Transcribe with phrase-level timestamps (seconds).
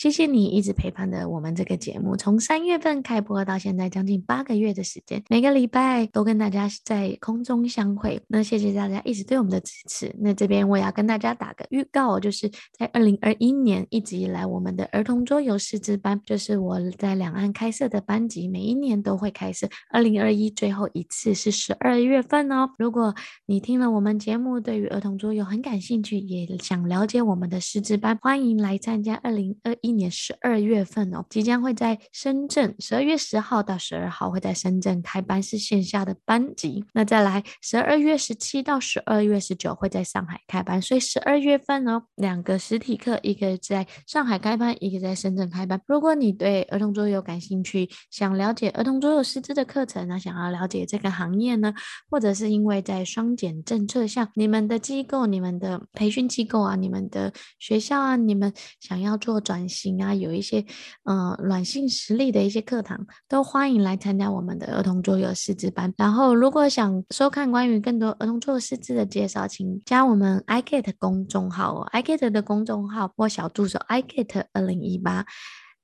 [0.00, 8.18] 谢谢你一直陪伴着我们这个节目，从三月份开播到现在将近八个月的时间，每个礼拜都跟大家在空中相会。
[8.26, 10.10] 那谢谢大家一直对我们的支持。
[10.18, 19.68] 那这边我也要跟大家打个预告，就是在二零二一年一直以来，我们的儿童桌游师资班，就是我在两岸开设的班级，每一年都会开设。
[19.90, 22.70] 二零二一最后一次是十二月份哦。
[22.78, 23.14] 如果
[23.44, 36.84] 你听了我们节目，对于儿童桌游很感兴趣，也想了解我们的师资班，欢迎来参加二零二一今年十二月份哦，即将会在深圳十二月十号到十二号会在深圳开班，是线下的班级。
[36.94, 45.82] 那再来十二月十七到十二月十九会在上海开班，所以十二月份哦，两个实体课，一个在上海开班，一个在深圳开班。
[45.88, 51.74] 如果你对儿童桌游感兴趣，想了解儿童桌游师资的课程呢，想要了解这个行业呢，
[52.08, 60.66] 或者是因为在双减政策下，你们的机构、你们的培训机构啊，你们的学校啊，你们想要做转型啊，有一些
[61.04, 65.94] 嗯、软性实力的一些课堂，都欢迎来参加我们的儿童桌游师资班。
[65.96, 75.24] 然后，如果想收看关于更多儿童桌游师资的介绍，请加我们 iGet 公众号哦，iGet 的公众号或小助手 iGet 二零一八。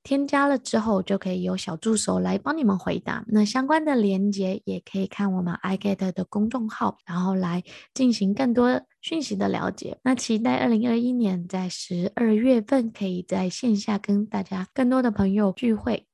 [0.07, 3.25] 添加了之后，就可以有小助手来帮你们回答。
[3.27, 9.99] 那相关的连接也可以看我们 iGet 的公众号，然后来进行更多讯息的了解。
[10.05, 16.07] 那期待二零二一年在十二月份可以在线下跟大家更多的朋友聚会。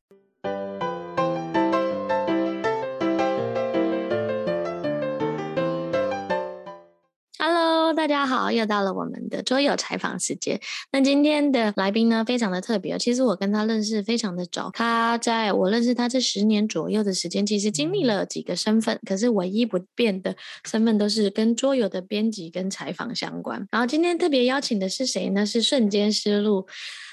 [8.03, 10.61] 大家好，又到了我们的桌游采访时间。
[10.91, 12.99] 那今天的来宾呢，非常的特别。
[12.99, 23.65] 其实我跟他认识非常的早，他在我认识他这十年左右的时间，其实经历了几个身份，可是唯一不变的身份都是跟桌游的编辑跟采访相关。
[23.71, 25.47] 然后今天特别邀请的是谁呢？
[25.47, 26.67] 是瞬间失路。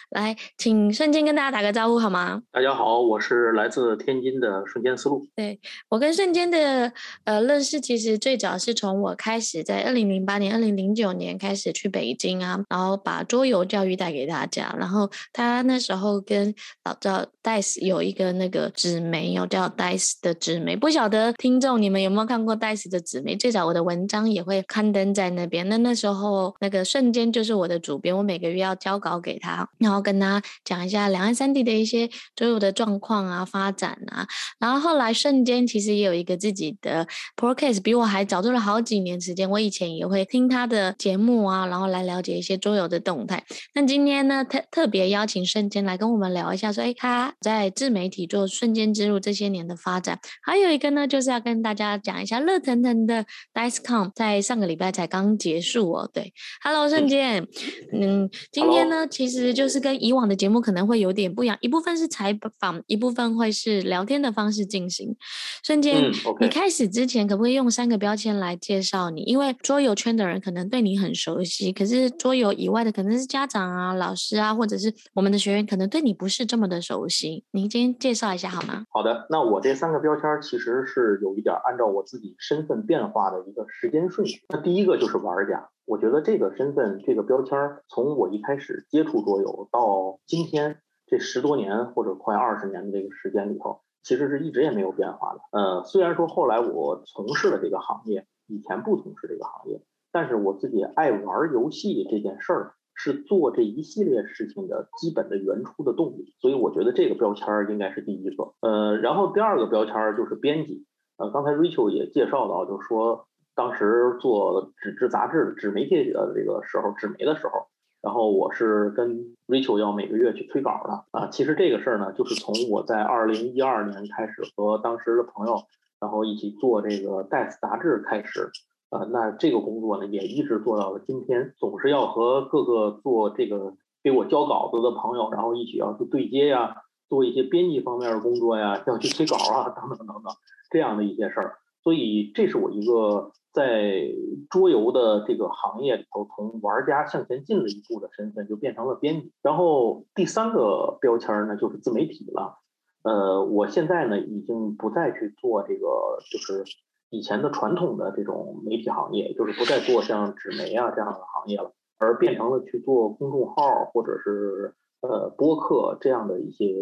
[0.10, 2.42] 来，请瞬间跟大家打个招呼好吗？
[2.52, 5.24] 大家好，我是来自天津的瞬间思路。
[5.36, 6.92] 对，我跟瞬间的
[7.26, 14.76] 呃认识，其实最早是从我开始在二零零八年、二零零九年开始去北京啊，然后把桌游教育带给大家。
[14.80, 16.56] 然后他那时候跟
[16.86, 20.76] 老赵 Dice 有一个那个纸媒，有叫 Dice 的纸媒。
[20.76, 23.36] 不晓得听众你们有没有看过 Dice 的纸媒？
[23.36, 25.70] 最早我的文章也会刊登在那边。
[25.70, 29.99] 那那时候那个瞬间就是我的主编，我每个月要交稿给他，然后。
[30.02, 34.28] 跟他讲一下两岸三地的一些桌游的状况啊、发展啊，
[34.60, 39.50] 然后后来瞬间其实也有一个自己的 podcast，比我还早做了好几年时间。
[39.50, 43.44] 我以前也会听他的节目啊，然后来了解一些桌游的动态。
[43.74, 50.20] 那今天呢，特特别邀请瞬间来跟我们聊一下，说哎，他在自媒体做瞬间之路这些年的发展。
[50.42, 56.10] 还有一个呢，就是要跟大家讲一下热腾腾的 DICECON 在上个礼拜才刚结束哦。
[56.14, 57.48] 对，Hello 瞬间，
[57.94, 65.16] 嗯，今天呢其实就是跟跟以往的节目可能会有点不一样，一部分是采访，一部分会是聊天的方式进行。
[65.64, 66.42] 瞬间，嗯 okay.
[66.42, 69.24] 你开始之前可不可以用三个标签来介绍你？
[69.24, 77.44] 因为桌游圈的人可能对你很熟悉，可是桌游以外的可能是家长啊、老师啊，或者是我们的学员，可能对你不是这么的熟悉。
[77.50, 78.84] 您先介绍一下好吗？
[78.92, 84.44] 好的，那我这三个标签其实是有一点按照我自己身份变化的一个时间顺序。
[84.50, 85.68] 那第一个就是玩家。
[85.90, 95.40] 我觉得这个身份，这个标签儿，从我一开始接触桌游到今天这十多年或者快二十年的这个时间里头，其实是一直也没有变化的。
[95.52, 108.54] 呃，虽然说后来我从事了这个行业，以前不从事这个行业，但是我自己爱玩游戏这件事儿是做这一系列事情的基本的原初的动力，所以我觉得这个标签儿应该是第一个。
[108.62, 110.86] 呃，然后第二个标签儿就是编辑。
[111.18, 113.26] 呃，刚才 Rachel 也介绍到，就是说。
[113.60, 117.68] 当时做纸质杂志、纸媒体的这个时候，纸媒的时候，
[118.02, 121.28] 然后我是跟 Rachel 要每个月去催稿的啊。
[121.28, 125.62] 其实这个事儿呢，就是从我在二零一二年开始和当时的朋友，
[126.00, 128.50] 然后一起做这个 DICE 杂志开始
[128.92, 129.06] 啊。
[129.12, 136.78] 那这个工作呢，也一直做到了今天，总是要和各个做这个给我交稿子的朋友，然后一起要去对接呀，
[137.10, 140.34] 做一些编辑方面的工作呀，要去催稿啊，等等等等
[140.72, 141.58] 这样的一些事儿。
[141.84, 143.34] 所以这是我一个。
[143.52, 144.08] 在
[144.50, 149.32] 桌游的这个行业里头，从玩家向前进了一步的身份，就变成了编辑。
[149.42, 152.60] 然后第三个标签呢，就是自媒体了。
[153.04, 156.64] 呃，我现在呢，已经不再去做这个，就是
[157.10, 166.76] 以前的传统的这种媒体行业，就是不再做像纸媒啊这样的行业了，而变成了去做公众号或者是呃播客这样的一些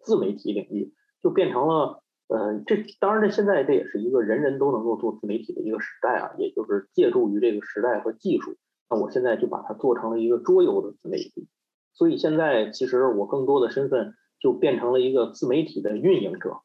[0.00, 2.02] 自媒体领域，就变成了。
[2.28, 8.56] 呃，这当然，这现在这也是一个人人都能够做自媒体的一个时代啊，也就是借助于这个时代和技术，
[8.90, 11.48] 那我现在就把它做成了一个桌游的自媒体，
[11.94, 16.58] 所以现在其实我更多的身份就变成了一个自媒体的运营者，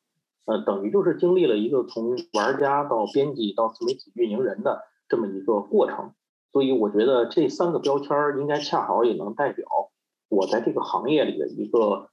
[0.45, 6.13] 呃，等于就是经历了一个从玩家到编辑到自媒体运营人的这么一个过程。
[6.51, 9.65] 所以我觉得这三个标签应该恰好也能代表
[10.30, 12.10] 我在这个行业里的一个，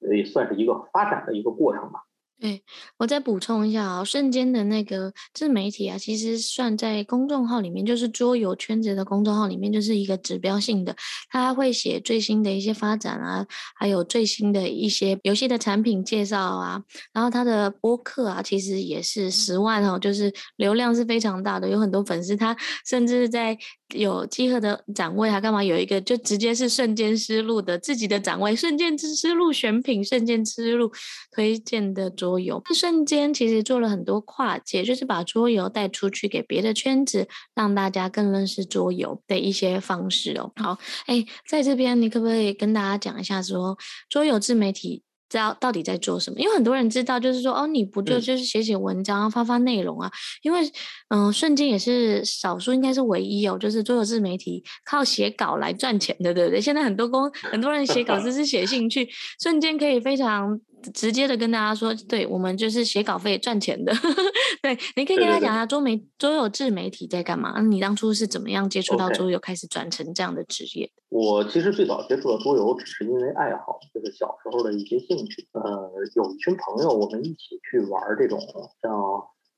[0.00, 2.02] 也算是一个发展的一个过程吧。
[2.40, 2.62] 对，
[2.98, 10.94] 我再补充一下啊，瞬间的那个自媒体啊，其实算在公众号里面，就是桌游圈子的公众号里面，就是一个指标性的，
[11.28, 13.44] 他会写最新的一些发展啊，
[13.76, 16.80] 还有最新的一些游戏的产品介绍啊，
[17.12, 22.56] 然后他的播客啊，其实也是十万哦，就是流量是非常大的，有很多粉丝，他
[22.86, 23.58] 甚至在。
[23.94, 25.64] 有集合的展位，还干嘛？
[25.64, 30.92] 有一个就直接是瞬间思路的自己的展位，瞬间之思路选品，瞬间思路
[31.30, 32.62] 推荐的桌游。
[32.74, 40.52] 瞬间其实做了很多跨界，就是把桌游带出去给别的圈子，让大家更认识桌游的一些方式哦。
[40.56, 43.78] 好，哎，在这边你可不可以跟大家讲一下，说
[44.10, 45.02] 桌游自媒体？
[45.28, 46.40] 知道到底在做什么？
[46.40, 50.10] 因为很多人知道，就是说，哦，你不就就是写写文章、发发内容啊？
[50.42, 50.60] 因为，
[51.08, 56.60] 嗯、呃，瞬间也是少数，应该是唯一哦，就是做自媒体靠写稿来赚钱的，对不对？
[56.60, 59.08] 现在很多公很多人写稿 只是写兴趣，
[59.40, 60.60] 瞬间可以非常。
[60.92, 63.92] 直接的跟大家说，对，我们就是写稿费赚钱的。
[64.62, 67.60] 对，你可以跟他讲一下周媒周游自媒体在干嘛？
[67.60, 75.48] 你当初是怎么样接触到桌游，开始转成这样的职业.我其实最早接触到桌游，只是因为爱好，就是小时候的一些兴趣。
[75.52, 78.38] 呃，有一群朋友，我们一起去玩这种
[78.82, 78.92] 像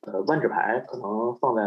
[0.03, 1.63] 呃万智牌，可能放在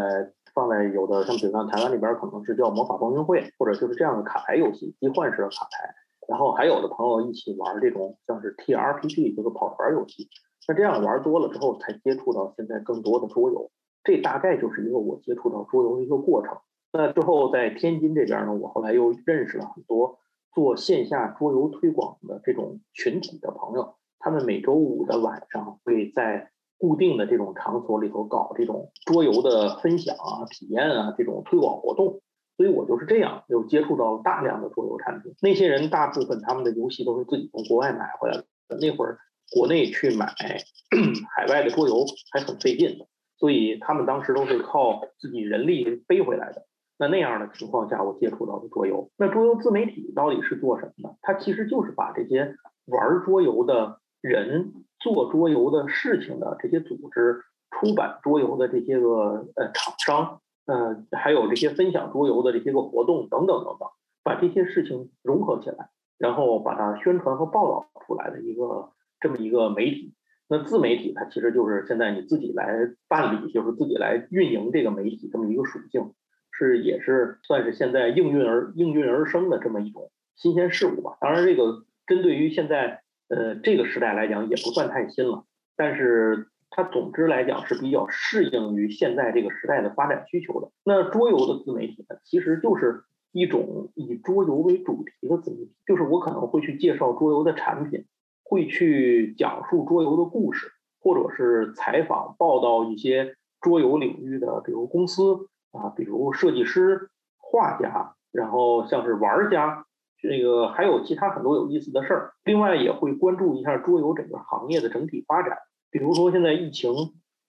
[0.54, 5.94] 放在有的像比如像台湾那边可能是叫魔法风云会，或者就是这样的卡牌游戏，集换式的卡牌。
[6.28, 10.28] 然后还有的朋友一起玩这种像是 TRPG 这个跑团游戏，
[10.66, 13.70] 那这样玩多了之后，才接触到现在更多的桌游。
[14.02, 16.56] 这大概就是一个我接触到桌游的一个过程。
[16.92, 20.18] 那之后在天津这边呢，我后来又认识了很多
[20.54, 32.20] 做线下桌游推广的这种群体的朋友，他们每周五的晚上会在固定的这种场所里头搞这种桌游的分享啊、体验啊这种推广活动。
[32.56, 35.34] 所以我就是这样，又接触到大量的桌游产品。
[35.42, 38.44] 那些人大部分他们的游戏都是自己从国外买回来的。
[38.80, 39.18] 那会儿
[39.52, 40.26] 国内去买
[41.36, 43.06] 海外的桌游还很费劲的，
[43.38, 46.66] 所以他们当时都是靠自己人力背回来的。
[46.96, 51.16] 那那样的情况下，我接触到的桌游，那桌游自媒体到底是做什么呢？
[51.22, 52.56] 它其实就是把这些
[52.86, 60.40] 玩桌游的人、做桌游的事情的这些组织、出版桌游的这些个呃厂商。
[60.66, 63.88] 呃，还有这些分享桌游的这些个活动等等等等，
[64.22, 68.90] 把这些事情融合起来，然后把它宣传和报道出来的一个
[69.20, 70.14] 这么一个媒体。
[70.48, 76.14] 那自媒体它其实就是现在你自己来办理，就是自己来运营这个媒体这么一个属性，
[76.50, 81.18] 是也是算是现在应运而应运而生的这么一种新鲜事物吧。
[81.20, 85.44] 当然，这个针对于现在呃这个时代来讲也不算太新了，
[85.76, 86.48] 但是。
[86.76, 90.72] 它总之来讲是比较适应于现在这个时代的发展需求的。
[90.82, 98.06] 那桌游的自媒体呢，其实就是一种以桌游为主题的自媒体，就是我可能会去介绍桌游的产品，
[98.42, 100.66] 会去讲述桌游的故事，
[101.00, 109.86] 或者是采访报道一些桌游领域的，比如公司啊，比如设计师、画家，然后像是玩家，
[110.18, 112.32] 这个还有其他很多有意思的事儿。
[112.44, 115.56] 另外也会关注一下桌游整个行业的整体发展。
[115.94, 116.90] 比如说现在疫情，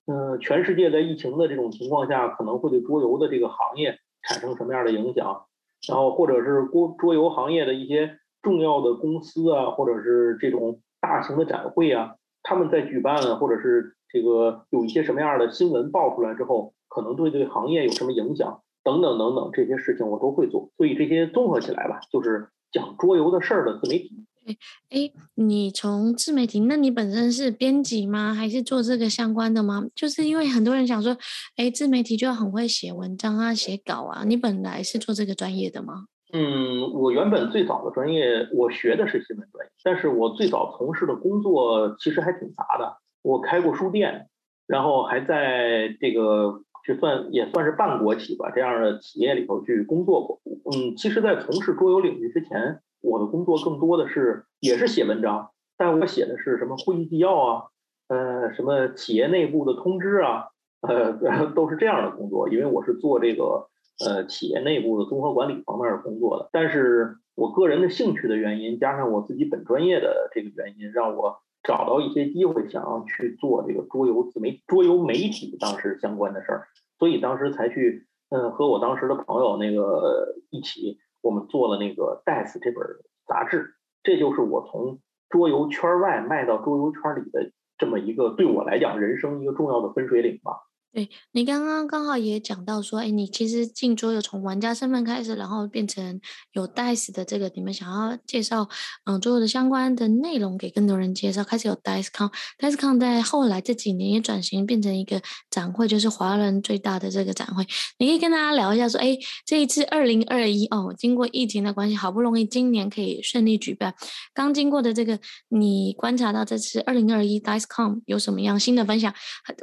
[0.06, 5.48] 嗯、全世界在疫情的这种情况下，可能会对桌游的这个行业产生什么样的影响？
[5.90, 18.62] 然后或者是桌桌游行业的一些重要的公司啊，或者是这种大型的展会啊，他们在举办，或者是这个有一些什么样的新闻爆出来之后，可能对这个行业有什么影响？
[18.84, 20.70] 等等等等这些事情我都会做。
[20.78, 24.25] 所以这些综合起来吧，就是讲桌游的事儿的自媒体。
[24.46, 24.56] 哎
[24.92, 28.34] 哎，你从自媒体，那你本身是编辑吗？
[28.34, 29.86] 还是做这个相关的吗？
[29.96, 31.18] 就是因为很多人想说，
[31.56, 34.24] 哎，自媒体就要很会写文章啊，写稿啊。
[34.24, 36.06] 你本来是做这个专业的吗？
[36.32, 42.98] 嗯，我原本最早的专业，我学的是新闻专业，但是我最早从事的工作其实还挺杂的。
[43.24, 44.28] 我开过书店，
[44.68, 50.40] 然后还在这个就算也算是半国企吧这样的企业里头去工作过。
[50.72, 52.82] 嗯，其实，在从事桌游领域之前。
[53.02, 57.64] 我的工作更多的是也是写文章，但我写的是什么会议纪要啊，
[58.08, 60.46] 呃，什么企业内部的通知啊，
[60.82, 61.14] 呃，
[61.54, 62.50] 都是这样的工作。
[62.50, 63.68] 因为我是做这个
[64.04, 66.50] 呃企业内部的综合管理方面的工作的。
[66.52, 76.68] 但是我个人的兴趣的原因，加上我自己本专业的这个原因，让我找到一些机会，想要去做这个桌游自媒、桌游媒体当时相关的事儿，
[77.00, 81.00] 所以当时才去嗯和我当时的朋友那个一起。
[81.22, 82.86] 我们做了那个《Dice》这本
[83.28, 90.52] 杂志，这就是我从桌游圈外卖到桌游圈里的这么一个对我来讲人生一个重要的分水岭吧。
[90.96, 96.22] 对，你刚刚刚好也讲到说，哎，你其实进桌游从玩家身份开始，然后变成
[96.54, 98.70] 有 DICE 的这个，你们想要介绍
[99.04, 107.68] 嗯桌游的相关的内容给更多人介绍，开始有 DICECon，DICECon 在后来这几年也转型变成一个展会，就是华人最大的这个展会。
[108.00, 113.94] 你可以跟大家聊一下说，哎，这一次二零二一哦，经过疫情的关系，好不容易今年可以顺利举办，
[114.34, 119.14] 刚经过的这个，你观察到这次二零二一 DICECon 有什么样新的分享？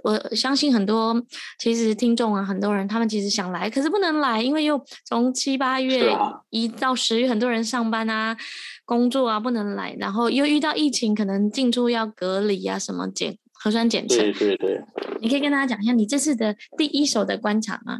[0.04, 1.21] 我相信很多。
[1.58, 6.14] 其实听众啊，很多人他们其实想来，可是不能来，因为又从七八月
[6.50, 8.36] 一到十月，很多人上班啊、
[8.84, 14.16] 工作啊不能来，然后又遇到疫情，可能进出要隔离啊，什么检核酸检测。
[14.16, 14.82] 对对对。
[15.20, 17.98] 你可以跟大家讲一下你这次的第一手的观察吗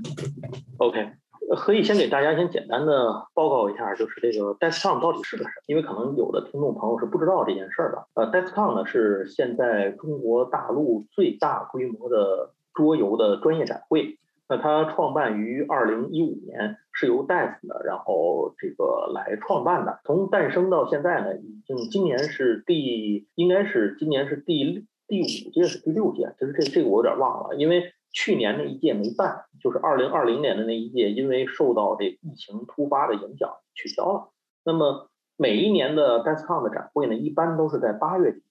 [0.79, 1.13] ？OK，
[1.57, 5.63] 可以先给大家先简单的报告一下，就是这个 DeskCon 到底是个什么？
[5.67, 8.07] 因为可能有的听众朋友是不知道这件事儿的。
[8.15, 12.55] 呃，DeskCon 呢是现在中国大陆最大规模的。
[12.75, 20.01] 桌游的专业展会，那它创办于二零一五年，是由 DICE 的，然后这个来创办的。
[20.05, 34.29] 从诞生到现在呢，已经今年是第，应该是今年是第第五届是第六届，就是这这个我有点忘了，因为去年那一届没办，就是二零二零年的那一届，因为受到这疫情突发的影响取消了。
[34.65, 38.43] 那么每一年的 DICECon 的展会呢，一般都是在八月底。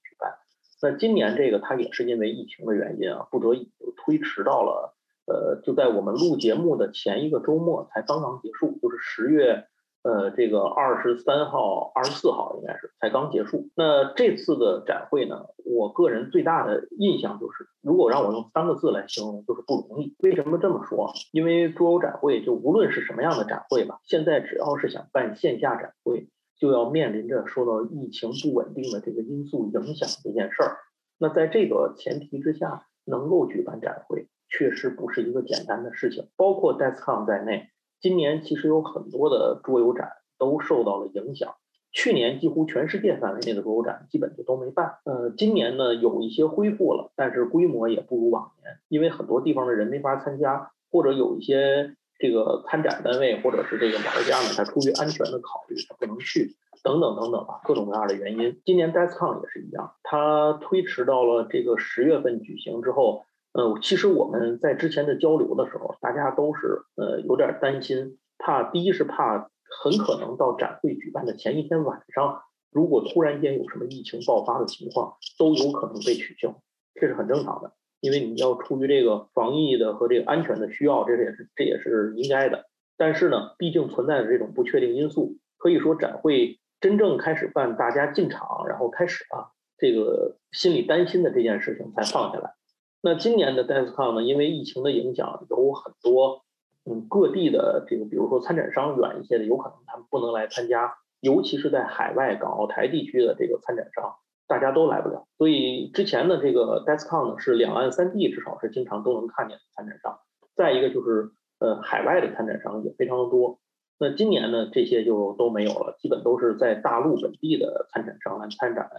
[0.82, 4.94] 那今年这个它也是因为疫情的原因啊，不得已就推迟到了，
[5.26, 9.66] 呃，就在我们录节目的前一个周末才刚刚结束，就是十月，
[10.02, 13.70] 呃，这个二十三号、二十四号应该是才刚结束。
[13.76, 20.16] 那这次的展会呢，我个人最大的印象就是，如果让我用三个字来形容，就是不容易。
[20.18, 21.12] 为什么这么说？
[21.30, 26.26] 因为桌游展会就无论是什么样的展会吧，现在只要是想办线下展会。
[26.62, 30.76] 就要面临着受到疫情不稳定的这个因素影响这件事儿。
[31.18, 36.28] 那在这个前提之下，能够举办展会，确实不是一个简单的事情。
[36.36, 41.52] 包括 DICECon 在内，今年其实有很多的桌游展都受到了影响。
[41.90, 44.98] 去年几乎全世界范围内的桌游展基本就都没办。
[45.04, 51.96] 呃，今年呢有一些恢复了，但是规模也不如往年，因为很多地方的人没法参加，或者有一些。
[52.22, 58.62] 这个参展单位或者是这个玩家呢，他出于安全的考虑，他不能去，等等等等吧，各种各样的原因。
[58.64, 63.24] 今年 DICECon 也是一样，他推迟到了这个十月份举行之后，
[63.54, 69.50] 呃，其实我们在之前的交流的时候，大家都是呃有点担心，怕第一是怕
[69.82, 76.54] 很可能到展会举办的前一天晚上，如果突然间有什么疫情爆发的情况，都有可能被取消，
[76.94, 77.72] 这是很正常的。
[78.02, 82.66] 因为你要出于这个防疫的和这个安全的需要，这也是这也是应该的。
[82.96, 92.54] 但是呢，毕竟存在着这种不确定因素，可以说展会真正开始办，大家进场然后开始啊，这个心里担心的这件事情才放下来。
[93.00, 96.42] 那今年的 DICECon 呢，因为疫情的影响，有很多
[96.84, 104.16] 嗯各地的这个，比如说参展商远一些的，有可能他们不能来参加，尤其是在海外港澳台地区的这个参展商。
[104.52, 110.18] 大家都来不了，所以之前的这个 Descon 呢，是两岸三地至少是经常都能看见的参展商。
[110.54, 113.60] 再一个就是呃海外的参展商也非常的多。
[113.98, 118.90] 那今年呢，这些就都没有了，基本都是在大陆本地的参展商来参展。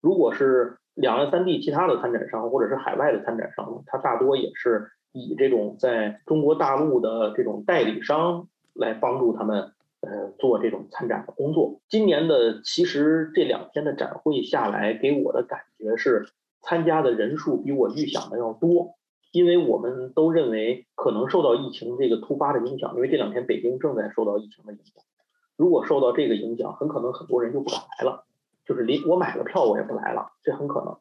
[0.00, 9.72] 如果是两岸三地其他的参展商或者是海外的参展商他，大多也是以这种在中国大陆的这种代理商来帮助他们。
[10.02, 11.80] 呃，做这种参展的工作。
[11.88, 16.28] 今年的其实这两天的展会下来，给我的感觉是
[16.60, 18.96] 参加的人数比我预想的要多。
[19.30, 25.02] 因为我们都认为可能受到疫情这个突发的影响，因为这两天北京正在受到疫情的影响。
[25.56, 28.26] 如果受到这个影响，很可能很多人就不敢来了，
[28.66, 30.98] 就是离我买了票我也不来了，这很可能。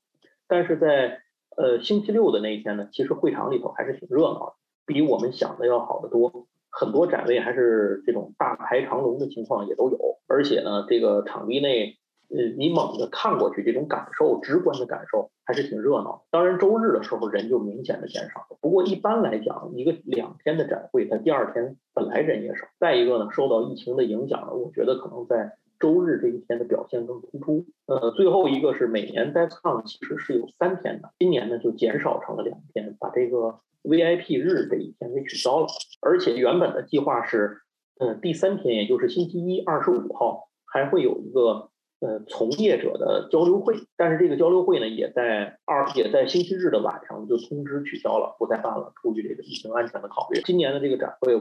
[0.48, 1.20] 但是在
[1.58, 4.54] 呃星期六的那一天呢，其实会场里头还是挺热闹的，
[4.86, 6.48] 比我们想的要好得多。
[6.72, 9.98] 很多展位还是这种大排长龙的情况也都有，
[10.28, 11.98] 而且呢，这个场地内，
[12.30, 16.24] 呃，你猛地看过去，这种感受，直观的感受还是挺热闹。
[16.32, 18.58] 当然，周日的时候人就明显的减少了。
[18.62, 22.66] 不过一般来讲，一个两天的展会，它第二天本来人也少。
[22.80, 27.66] 再一个呢，受到疫情的影响呢，我觉得可能在周日这一天的表现更突出。
[27.86, 33.60] 呃，最后一个是每年 DICECon 其实是有三天的，今年呢就减少成了两天，把这个。
[33.84, 35.68] VIP 日这一天给取消了，
[36.02, 37.62] 而且原本的计划是，
[38.00, 41.70] 嗯，第三天，也就是星期一，二十五号，还会有一个
[42.00, 50.42] 呃，从业者的交流会，但是这个交流会呢，也在二也在星期日的晚上就通知取消了，不再办了，出于这个疫情安全的考虑。
[50.42, 51.34] 今年的这个展会，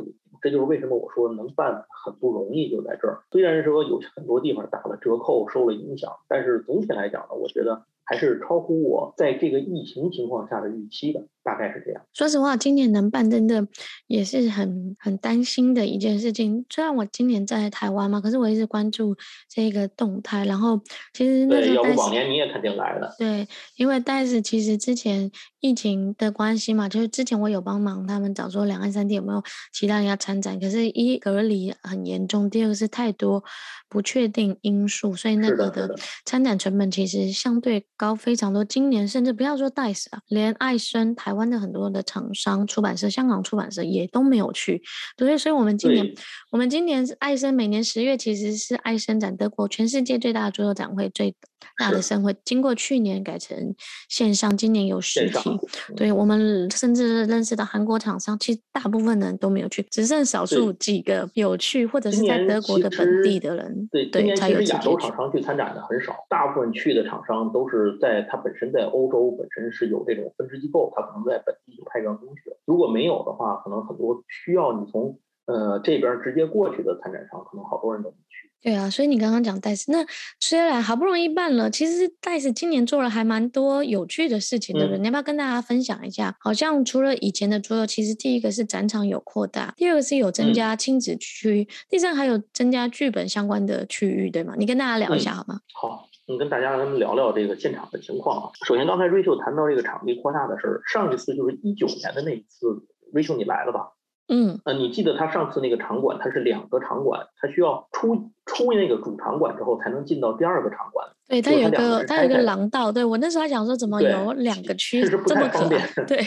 [0.42, 3.22] 这就是为什么我说能办很不容易，就在这儿。
[3.30, 7.84] 虽然说有很多地方打了折扣，受了影响，但是总体来讲呢，我觉得。
[8.10, 12.02] 还是超乎我在这个疫情情况下的预期的，大概是这样。
[12.12, 13.64] 说实话，今年能办真的
[14.08, 16.66] 也是很很担心的一件事情。
[16.68, 19.16] 虽然我今年在台湾嘛，可是我一直关注
[19.48, 20.44] 这个动态。
[20.44, 20.80] 然后
[21.12, 23.14] 其实那对，要不往年你也肯定来了。
[23.16, 29.40] 对，因为但是其实之前疫情的关系嘛，就是之前我有帮忙他们找说两岸三地有没有
[29.72, 33.44] 其他人要参展，可是一隔离很严重，第二个是太多
[33.88, 37.86] 不确定因素，所以那个的参展成本其实相对。
[38.00, 44.82] 高非常多，今年甚至不要说 DICE 啊，连爱生台湾的很多的厂商、出版社、香港出版社也都没有去。
[45.18, 46.14] 对，所以我们今年，
[46.50, 51.34] 我们今年爱生每年十月其实是爱生展，德国全世界最大的桌游展会，最
[51.78, 52.34] 大的盛会。
[52.44, 53.74] 经过去年改成
[54.08, 55.50] 线上，今年有实体。
[55.94, 63.88] 对，我们甚至认识到韩国厂商，其实大部分人都没有去，只剩少数几个有去，或者是在德国的本地的人。
[63.90, 67.98] 对，对，才有亚洲厂商去参展的很少，大部分去的厂商都是。
[68.00, 72.42] 在它本身在欧洲本身是有这种分支机构，它可能在本地就派员工去。
[72.64, 75.18] 如果没有的话，可能很多需要你从
[75.50, 78.48] 呃这边直接过去的参展商，可能好多人都没去。
[78.62, 80.04] 对啊，所以你刚刚讲 DICE，那
[80.38, 84.98] 虽然好不容易办了，其实 DICE 今年做了还蛮多有趣的事情，对不对？
[84.98, 86.36] 你要不要跟大家分享一下？
[86.40, 94.54] 好像除了以前的桌游，其实第一个是展场有扩大，第二个是有增加亲子区，嗯、第三还有增加剧本相关的区域，对吗？
[94.58, 95.54] 你跟大家聊一下好吗？
[95.56, 96.06] 嗯、好。
[96.26, 98.50] 你跟大家聊聊这个现场的情况啊。
[98.64, 102.68] 首先，刚才 Rachel 谈到这个场地扩大的事儿，上一次就是一九年的那一次
[103.12, 103.90] ，Rachel 你来了吧？
[104.30, 111.06] 嗯，呃，你记得他上次那个场馆，它是两个场馆，它需要出出那个主场馆之后，才能进到第二个场馆。
[111.28, 112.90] 对，它有个它有个廊道。
[112.92, 115.80] 对，我那时候还想说，怎么有两个区，其实不太方便。
[116.06, 116.24] 对，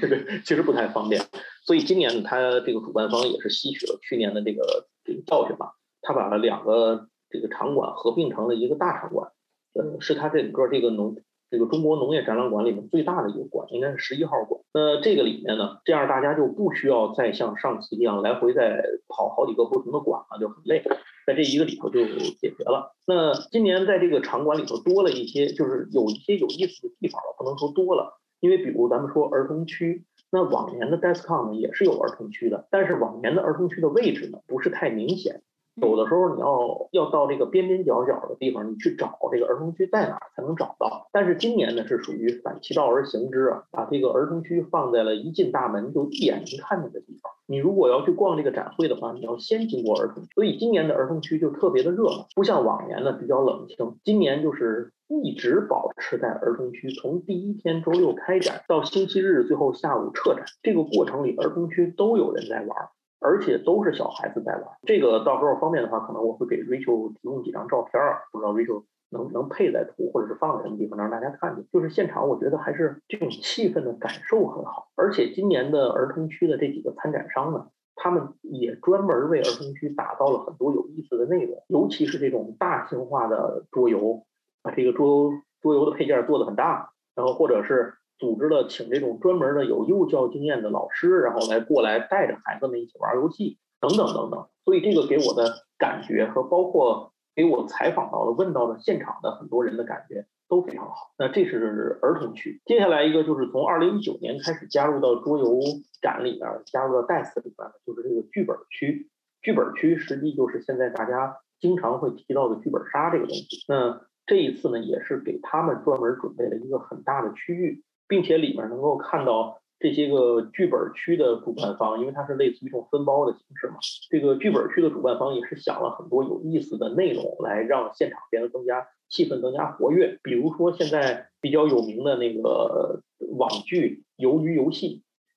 [0.00, 1.22] 这 个其实不太方便。
[1.64, 7.06] 所以今年呢，他这个主办方也是吸取了去年的这个这个教训吧，他把了两个。
[7.32, 9.30] 这个场馆合并成了一个大场馆，
[9.74, 11.14] 呃，是它整个这个农
[11.50, 14.60] 这个中国农业展览馆里面最大的一个馆，应该是十一号馆。
[14.72, 20.82] 那这个里面呢，这样大家就不需要再像上次一样来回再跑好几个不同的馆了，就很累，
[21.26, 22.94] 在这一个里头就解决了。
[23.04, 35.42] 那今年在这个场馆里头多了一些，就是有一些有意思的地方了，不能说多了，因为比如咱们说儿童区，那往年的 DICECON 呢也是有儿童区的，但是往年的儿童区的位置呢不是太明显。
[35.80, 41.08] 有的时候你要要到这个边边角角的地方，你去找这个儿童区在哪儿才能找到。
[41.12, 47.32] 但是今年呢是属于反其道而行之啊，把这个儿童区放在了一进大门就一眼能看见的地方。
[47.46, 53.96] 你如果要去逛这个展会的话，你要先经过儿童，所以今年的儿童区就特别的热闹，不像往年呢比较冷清。
[54.04, 62.88] 今年就是一直保持在儿童区，从第一天周六开展到星期日最后下午撤展，这个过程里儿童区都有人在玩。
[63.20, 68.00] 而且都是小孩子在玩，这个到时候方便的话，可能我会给 Rachel 提供几张照片，
[68.32, 71.64] 不知道 Rachel 能能配在图，或者是放在什么地方，让大家看见。
[71.70, 74.88] 就是现场，我觉得还是这种气氛的感受很好。
[74.96, 84.24] 而且今年的儿童区的这几个参展商呢，他们也专门为儿童区打造了很多有意思的内容，尤其是这种大型化的桌游，
[84.62, 87.94] 把这个桌游桌游的配件做得很大，然后或者是。
[88.20, 94.46] 组织了请这种专门的有幼教经验的老师，然后来过来带着孩子们一起玩游戏，等等等等。
[94.64, 101.12] 所以这个给我的感觉和包括给我采访到的、问到的现场的很多人的感觉都非常好。
[101.18, 105.58] 那这是儿童区，接下来一个就是从二零一九年开始加入到桌游
[106.02, 109.08] 展里边，加入到 DICE 里边的，就是这个剧本区。
[109.40, 113.64] 剧本区实际就是现在大家经常会提到的剧本杀这个东西。
[113.66, 117.82] 那这一次呢，也是给他们专门准备了一个很大的区域。
[118.10, 123.76] 并且里面能够看到这些个剧本区的主办方，因为它是类似于一种分包的形式嘛。
[124.10, 130.18] 这个剧本区的主办方也是想了很多有意思的内容，来让现场变得更加气氛更加活跃。
[130.24, 133.00] 比如说现在比较有名的那个
[133.38, 134.88] 网剧《鱿鱼游戏》，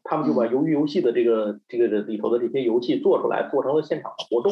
[0.03, 4.51] 他们就把鱿鱼游戏的这个这个里头的这些游戏做出来，做成了现场的活动，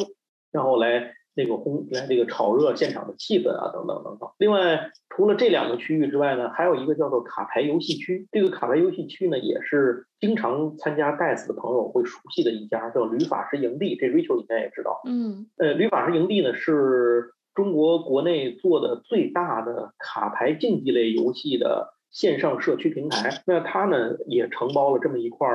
[0.52, 1.16] 然后来。
[1.34, 4.28] 那个烘来这个炒热现场的气氛啊，等等等等。
[4.38, 8.28] 另外，除了这两个区域之外呢，还有一个叫做卡牌游戏区。
[8.30, 13.96] 这个卡牌游戏区呢，也是经常参加 DICE 的朋友会熟悉的一家，叫旅法师营地。
[13.96, 15.00] 这 Rachel 应该也知道。
[15.06, 15.46] 嗯。
[15.56, 23.42] 呃，旅法师营地呢，是中国国内做的最大的卡牌竞技类游戏的线上社区平台。
[23.46, 25.48] 那它呢，也承包了这么一块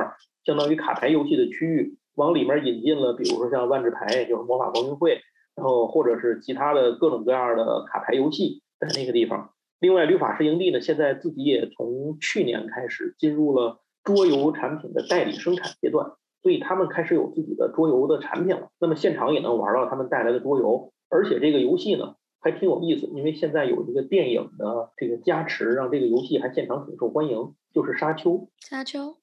[0.44, 5.20] 相当于卡牌游戏的区域，往里面引进了，比如说像万智牌，就是魔法光明会。
[5.58, 9.50] 然后或者是其他的各种各样的卡牌游戏在那个地方。
[9.80, 18.68] 另外，绿法师营地呢，现在自己也从去年开始进入了桌游产品的代理生产阶段，所以他们开始有自己的桌游的产品了。
[18.78, 28.48] 那么现场也能玩到他们带来的桌游，而且这个游戏呢还挺有意思，因为现在有一个电影的这个加持，让这个游戏还现场挺受欢迎，就是沙丘。
[28.60, 29.16] 沙丘，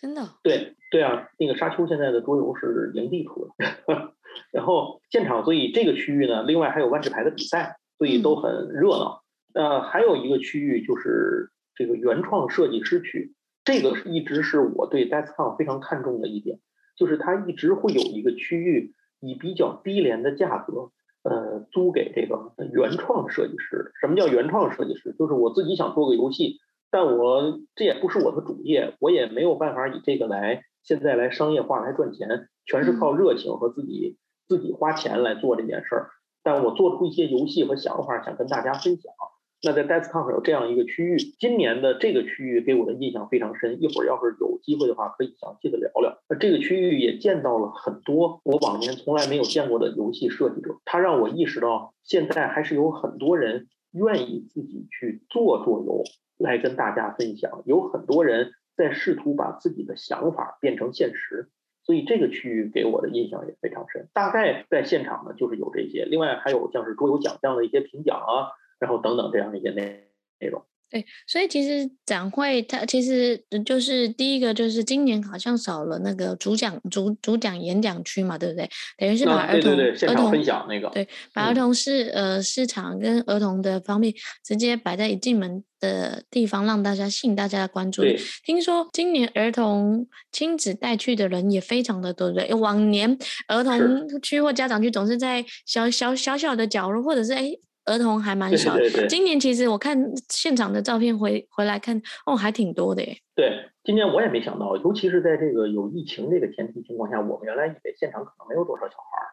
[0.00, 0.22] 真的。
[0.42, 3.54] 对对啊，那个沙丘现在的桌游是营地出的，
[4.52, 9.22] 然后现场，所以这个区域呢，另外还有万智牌的比赛，所以都很热闹。
[9.22, 13.34] 嗯呃，还有一个区域就是这个原创设计师区，
[13.64, 16.60] 这个一直是我对 DESCON 非常看重的一点，
[16.96, 23.90] 就是它一直会有一个区域以比较低廉的价格，呃，租给这个原创设计师。
[24.00, 25.16] 什么叫原创设计师？
[25.18, 36.10] 就是我自己想做个游戏，但我这也不是我的主业，我也没有办法以这个来现在来商业化来赚钱，全是靠热情和自己自己花钱来做这件事儿。
[36.42, 39.12] 但我做出一些游戏和想法，想跟大家分享。
[39.60, 43.82] 那在 DESCON 有这样一个区域，今年的这个区域给我的印象非常深。
[43.82, 46.16] 一会儿要是有机会的话，可以详细的聊聊。
[46.28, 56.04] 那这个区域也见到了很多我往年从来没有见过的游戏设计者，他让我意识到，现在还是有很多人愿意自己去做桌游
[56.38, 61.50] 来跟大家分享，有很多人在试图把自己的想法变成现实。
[61.82, 64.08] 所以这个区域给我的印象也非常深。
[64.12, 68.52] 大概在现场呢，就是有这些，另外还有像是桌游奖项的一些评奖啊。
[68.78, 70.06] 然后等等这样一些内
[70.38, 70.64] 内容。
[70.90, 78.70] 对，所以其实展会它其实就是第一个就是今年好像少了那个主讲主主讲演讲区嘛，对不对？
[78.96, 88.02] 等于是把儿童、啊、对对对现场分享那个对，把儿童市、嗯、呃市场跟儿童的方面直接摆在一进门的地方，让大家吸引大家的关注。
[88.44, 92.54] 听说今年儿童亲子带去的人也非常的多，对不对？
[92.54, 93.78] 往年儿童
[94.22, 97.52] 区或家长区总是在小小小小的角落，或者是哎。
[97.88, 99.98] 儿童还蛮少的，对对对，今年其实我看
[100.28, 103.16] 现场的照片回回来看，哦，还挺多的耶。
[103.34, 109.26] 对，今年我也没想到，尤其是在这个有疫情这个前提情况下，我们原来以为现场可能没有多少小孩儿，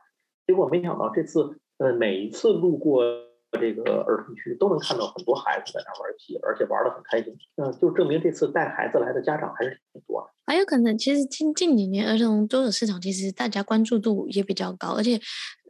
[0.48, 3.04] 结果没想到这次，呃，每一次路过
[3.60, 7.36] 这个儿童区都能看到很多孩子在那玩游戏，而且玩的很开心。
[7.56, 10.28] 嗯，就证明这次带孩子来的家长还是挺多的。
[10.48, 15.20] 还有可能，其实近近几年儿童桌游市场其实大家关注度也比较高，而且。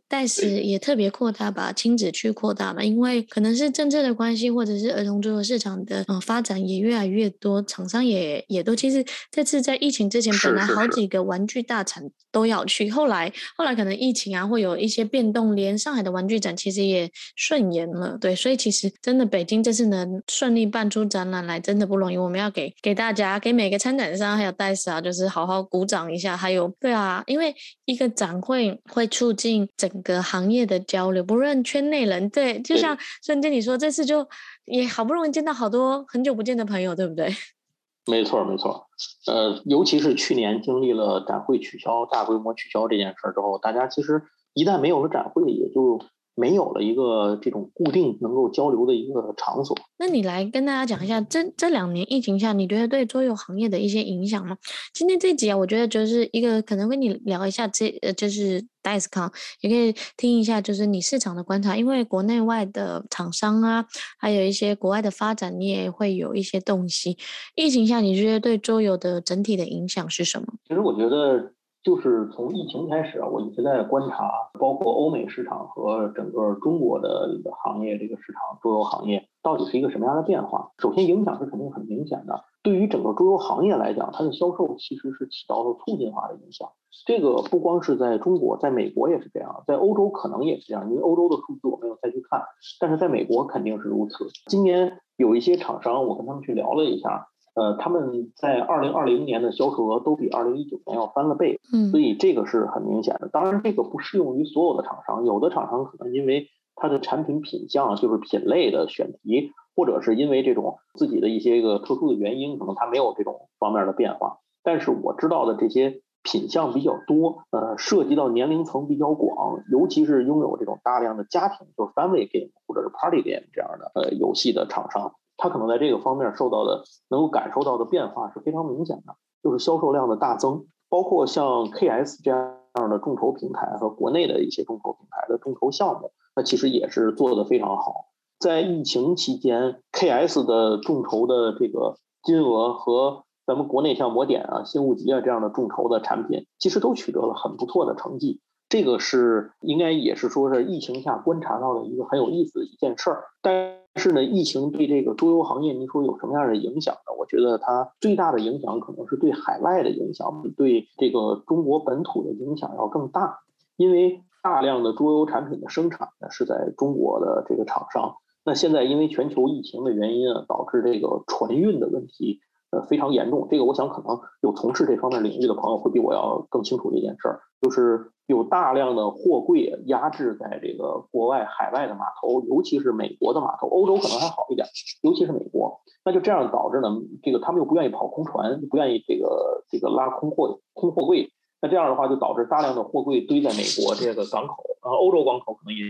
[0.07, 29.89] 但是也特别扩大，吧亲子去扩大嘛，因为可能是政策的关系，或者是儿童桌游市场的嗯发展也越来越多，厂商也也都其实这次在疫情之前，本来好几个玩具大厂都要去，后来后来可能疫情啊会有一些变动，连上海的玩具展其实也顺延了，对，所以其实真的北京这次能顺利办出展览来，真的不容易，我们要给给大家给每个参展商还有戴斯啊，就是好好鼓掌一下，还有对啊，因为一个展会会促进整。
[29.95, 34.27] 整个行业的交流，不论圈内人，对，就像孙经理说，这次就
[34.65, 37.29] 也好不容易见到好多很久不见的朋友，对不对？
[38.07, 38.87] 没错，没错。
[39.27, 44.21] 呃，尤其是去年经历了展会取消、大规模取消这件事儿之后，大家其实
[44.53, 45.99] 一旦没有了展会，也就。
[46.35, 49.75] 没有了一个这种固定能够交流的一个场所。
[49.97, 54.57] 那你来跟大家讲一下，这这两年疫情下，你觉得对桌游行业的一些影响吗？
[54.93, 63.85] 今天这集啊，我觉得就是一个可能跟你聊一下这呃，就是 DICE-CON，也可以听一下，就是你市场的观察，因为国内外的厂商啊，
[64.19, 67.17] 还有一些国外的发展，你也会有一些洞悉。
[67.55, 70.47] 疫情下，你觉得对桌游的整体的影响是什么？
[70.67, 71.53] 其实我觉得。
[71.85, 80.71] 就是从疫情开始啊，我一直在观察，包括欧美市场和整个中国的一个行业，这个市场桌游行业到底是一个什么样的变化？
[80.79, 82.43] 首先，影响是肯定很明显的。
[82.63, 86.67] 对于整个桌游行业来讲，它的销售其实是起到了促进化的影响。
[87.05, 92.41] 这个不光是在中国，在美国也是这样，在欧洲可能也是这样，因为欧洲的数字我没有再去看，
[92.79, 94.27] 但是在美国肯定是如此。
[94.47, 97.27] 今年有一些厂商，我跟他们去聊了一下。
[97.55, 103.29] 呃，他们在二零二零年的销售额都比二零一九年要翻了倍，嗯，所以这个是很明显的。
[103.29, 114.39] 当然，这个不适用于所有的厂商，有的厂商可能因为它的产品品相，就是品类的选题，或者是因为这种自己的一些个特殊的原因，可能它没有这种方面的变化。
[114.61, 125.13] 但是我知道的这些品相比较多，呃，涉及到年龄层比较广，尤其是拥有这种大量的家庭，就是 family game 或者是 party game 这样的呃游戏的厂商。
[125.37, 138.07] 他可能在这个方面受到的、能够感受到的变化是非常明显的，就是销售量的大增，包括像 KS 这样的众筹平台和国内的一些众筹平台的众筹项目，那其实也是做得非常好。
[138.39, 148.41] 在疫情期间，KS 的众筹的这个金额和咱们国内像魔点啊、新物集啊这样的众筹的产品，其实都取得了很不错的成绩。
[148.67, 153.23] 这个是应该也是说是疫情下观察到的一个很有意思的一件事儿。
[153.41, 157.15] 但是呢，疫情对这个桌游行业，你说有什么样的影响呢？
[157.17, 163.39] 我觉得它最大的影响可能是对海外的影响，对这个中国本土的影响要更大，
[163.77, 168.15] 因为大量的桌游产品的生产呢是在中国的这个厂商。
[168.43, 172.41] 那现在因为全球疫情的原因啊，导致这个船运的问题。
[172.71, 184.67] 呃非常严重，这个我想可能有从事这方面领域的朋友会比我要更清楚这件事儿，就是有大量的货柜压制在这个国外海外的码头，尤其是美国的码头，欧洲可能还好一点，
[185.01, 186.89] 尤其是美国，那就这样导致呢，
[187.23, 195.83] 这个他们又不愿意跑空船，不愿意这个这个拉空货空货柜，那这样的话就导致大量的货柜堆在美国这个港口，然后欧洲港口可能也。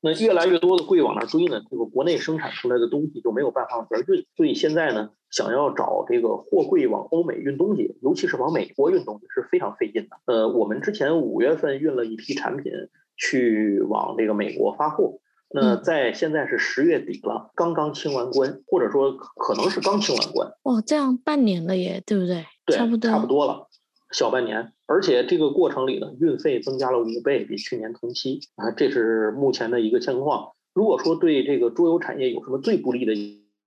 [0.00, 10.16] 那越来越多的柜往那堆呢，这个国内生产出来的东西就没有办法往这儿运，所以现在呢，想要找这个货柜往欧美运东西，尤其是往美国运东西是非常费劲的。
[10.26, 12.72] 呃，我们之前五月份运了一批产品
[13.16, 15.18] 去往这个美国发货，
[15.50, 20.52] 那在现在是十月底了，刚刚清完关，或者说可能是刚清完关。
[20.64, 22.44] 哇，这样半年了耶，对不对？
[22.66, 23.66] 对，差不多，差不多了。
[24.14, 30.52] 小半年，而且这个过程里呢，运费增加了五倍，比去年同期啊，这是目前的一个情况。
[30.72, 33.12] 如果说对这个桌游产业有什么最不利的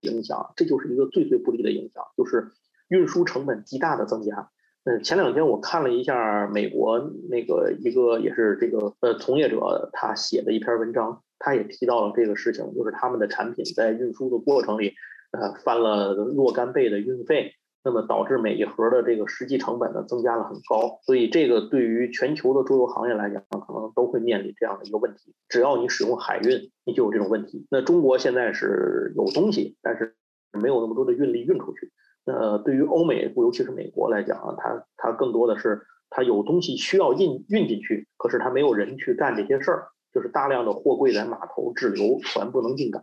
[0.00, 2.48] 影响，这就是一个最最不利的影响，就是
[2.88, 4.48] 运输成本极大的增加。
[4.84, 14.94] 嗯，前两天我看了一下美国那个一个也是这个呃从业者他写的一篇文章，他也提到了这个事情，就是他们的产品在运输的过程里，
[15.32, 17.52] 呃，翻了若干倍的运费。
[17.84, 25.34] 那么导致每一盒的这个实际成本呢增加了很高，所以这个对于全球的桌游行业来讲，可能都会面临这样的一个问题。
[25.48, 27.66] 只要你使用海运，你就有这种问题。
[27.70, 30.16] 那中国现在是有东西，但是
[30.52, 31.92] 没有那么多的运力运出去。
[32.26, 43.02] 那对于欧美，尤其是美国来讲啊，它它更多的是它有东西需要运运进去，可是它没有人去干这些事儿，就是大量的货柜在码头滞留，船不能进港，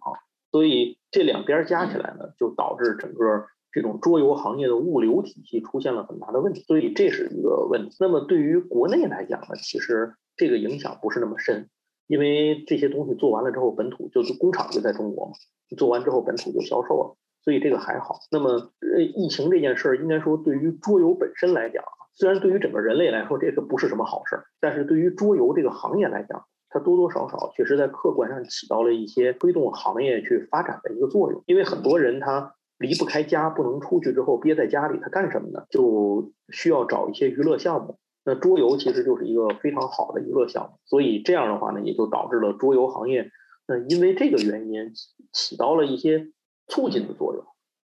[0.51, 3.47] 所以这两边加起来呢，就导致整个。
[3.75, 7.97] 这种桌游行业的物流体系出现了很大的问题，所以这是一个问题。
[7.99, 11.67] 那么对于国内来讲呢，其实这个影响不是那么深，
[12.07, 15.33] 因为这些东西做完了之后，本土就是工厂就在中国嘛，
[15.75, 18.15] 做完之后本土就销售了，所以这个还好。
[18.31, 21.83] 那么呃，疫情这件事儿，应该说对于桌游本身来讲，
[22.13, 32.55] 虽然对于整个人类来说这个不是什么好事儿，但是对于桌游这个行业来讲，它多多少少确实在客观上起到了一些推动行业去发展的一个作用，因为很多人他。
[32.77, 35.65] 离不开家，不能出去之后憋在家里，他干什么呢？
[35.69, 37.97] 就需要找一些娱乐项目。
[38.23, 43.29] 那桌游其实就是一个非常好的娱乐项目，所以这样的话呢，也就导致了桌游行业，
[43.67, 44.91] 那因为这个原因
[45.31, 46.31] 起到了一些
[46.67, 47.45] 促进的作用。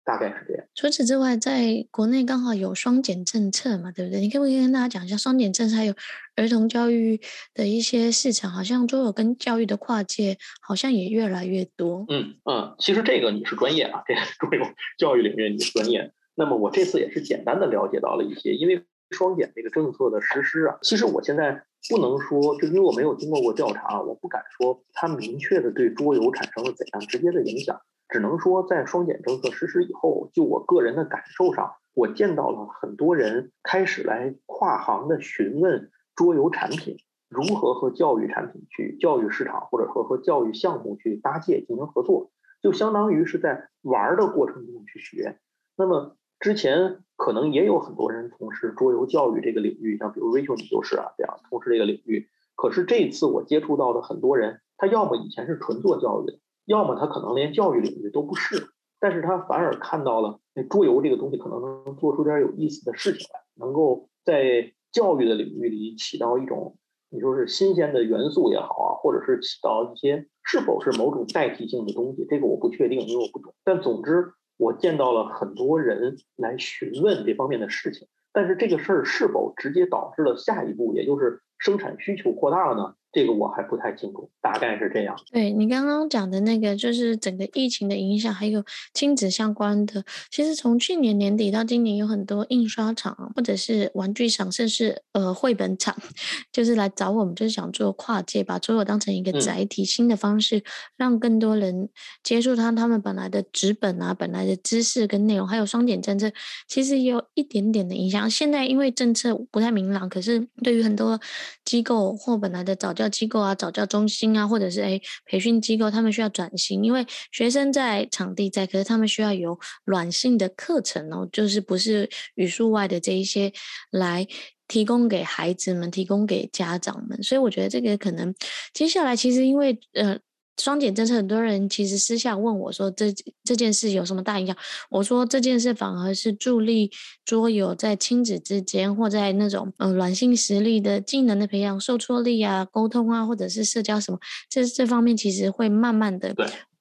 [0.09, 0.65] 大概是这样。
[0.73, 4.21] 除此之外，在国内刚好有双减政策嘛，对不对？
[4.21, 5.93] 你可不可以跟大家讲一下双减政策还有
[6.35, 7.21] 儿童教育
[7.53, 8.49] 的一些市场？
[8.49, 12.05] 好像桌游跟教育的跨界好像也越来越多。
[12.09, 14.65] 嗯嗯，其实这个你是专业啊，这个桌游
[14.97, 16.11] 教育领域你是专业。
[16.33, 27.79] 那么我这次也是简单的了解到了一些，因为双减这个政策的实施啊，其实我现在不能说，就因为我没有经过过调查，我不敢说它明确的对桌游产生了怎样直接的影响。
[28.09, 36.97] 只能说，在双减政策实施以后，就我个人的感受上，我见到了很多人开始来跨行的询问桌游产品
[37.29, 42.31] 如何和教育产品去教育市场，或者说和教育项目去搭界进行合作，
[42.63, 45.37] 就相当于是在玩的过程中去学。
[45.77, 52.27] 那么之前可能也有很多人从事桌游教育这个领域，像比如 Rachel 你就是啊这样从事这个领域。
[52.55, 56.39] 可是这次我接触到的很多人，他要么以前是纯做教育的。
[56.69, 66.77] 要么他可能连教育领域都不是，但是他反而看到了那桌游这个东西可能能做出点有意思的事情来，能够在教育的领域里起到一种
[67.09, 73.51] 你说是新鲜的元素也好啊，或者是起到一些是否是某种代替性的东西，这个我不确定，因为我不懂。
[73.63, 82.93] 但总之，我见到了很多人来询问这方面的事情，但是这个事儿是否直接导致了下一步，也就是生产需求扩大了呢？
[83.11, 85.15] 这个我还不太清楚，大概是这样。
[85.31, 90.03] 对，你刚刚讲的那个，就是整个疫情的影响，还有亲子相关的。
[90.29, 95.95] 其实从去年年底到今年，有很多印刷厂或者是玩具厂，甚至是呃绘本厂，
[96.53, 100.63] 就是来找我们，就是想做跨界，把桌游当成一个载体，新的方式，
[100.95, 101.89] 让更多人
[102.23, 106.31] 接触他他们本来的纸本啊，本来的知识跟内容，还有双减政策，
[106.67, 108.29] 其实也有一点点的影响。
[108.29, 111.19] 现在因为政策不太明朗，可是对于很多
[111.65, 123.51] 机构或本来的早教机构啊，早教中心啊，或者是诶培训机构，他们需要转型，因为学生在场地在，可是他们需要有软性的课程哦，就是不是语数外的这一些
[123.91, 124.27] 来
[124.67, 127.23] 提供给孩子们，提供给家长们。
[127.23, 128.35] 所以我觉得这个可能
[128.73, 130.19] 接下来其实因为呃。
[130.59, 134.55] 双减政策，很多人其实私下问我说这：“这这件事有什么大影响？”
[134.91, 136.91] 我说：“这件事反而是助力
[137.23, 144.19] 桌游在亲子之间，或在那种嗯软性实力的技能的培养，受挫力啊、沟通啊，或者是社交什么，
[144.49, 146.35] 这这方面其实会慢慢的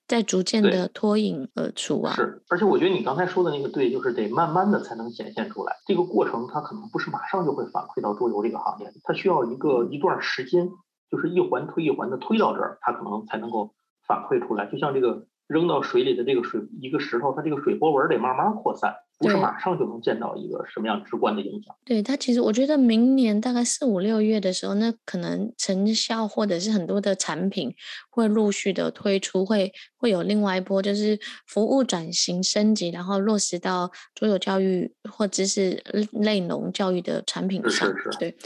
[0.09, 5.77] 在逐渐的脱颖而出啊。”是，而且我觉得你刚才说的那个对，就是得慢慢的才能显现出来。
[5.87, 10.69] 这个过程它可能不是马上就会反馈到桌游这个行业，它需要一个一段时间。
[11.11, 13.75] 就是一环推一环的推到这儿，它可能才能够
[14.07, 14.67] 反馈出来。
[14.67, 18.97] 就像这个扔到水里的这个水一个石头，它这个水波纹得慢慢扩散。
[19.19, 21.75] 不是马上就能见到一个什么样直观的影响。
[21.85, 27.75] 对，它其实我觉得明年大概四五六月的时候，那可能成效或者是很多的产品
[28.11, 37.89] 会陆续的推出，会会有另外一波，就是服务转型升级，然后落实到桌游教育或知识类农教育的产品上。
[37.89, 38.19] 是是是。
[38.19, 38.37] 对，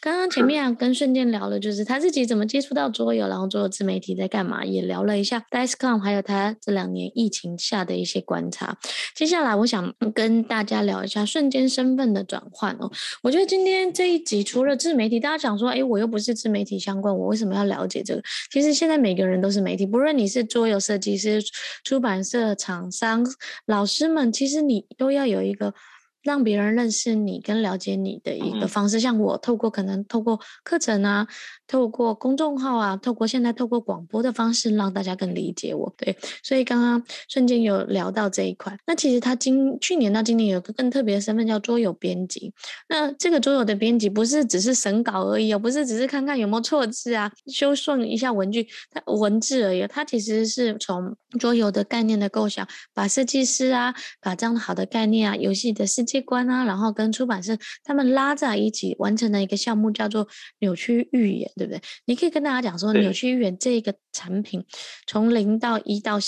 [0.00, 8.78] 刚刚前面啊跟瞬间聊了，就是他自己怎么接触到桌游，然后桌游自媒体在干嘛，也聊了一下 DICECON 还有他这两年疫情下的一些观察。
[9.14, 12.88] 接下来我想跟跟大家聊一下瞬间身份的转换哦。
[13.22, 18.22] 我觉得今天这一集除了自媒体，大家想说，哎，我又不是自媒体相关，我为什么要了解这个？
[18.52, 21.42] 其实现在每个人都是媒体，不论你是桌游设计师、
[21.82, 23.26] 出版社、厂商、
[23.66, 25.74] 老师们，其实你都要有一个。
[26.22, 31.26] 让别人认识你跟了解你的一个方式，像我透过可能透过课程啊，
[31.66, 35.92] 透过公众号啊，透过现在透过广播的方式，让大家更理解我。
[35.96, 38.76] 对，所以刚刚瞬间有聊到这一块。
[38.86, 42.52] 那其实他今去年到今年有个更特别的身份叫桌游编辑。
[42.88, 49.86] 那这个桌游的编辑不是只是审稿而已，不是只是看看有没有错字啊，修顺一下文具，它文字而已。
[49.88, 60.26] 他其实是从桌游的概念的构想，把设计师啊，把这样的好的概念啊，游戏的世界观啊，然后跟出版社他们拉在一起完成的一个项目，叫做
[60.58, 61.80] 《扭曲预言》，对不对？
[62.06, 64.64] 你可以跟大家讲说，《扭曲预言》这个产品
[65.06, 66.18] 从零到一到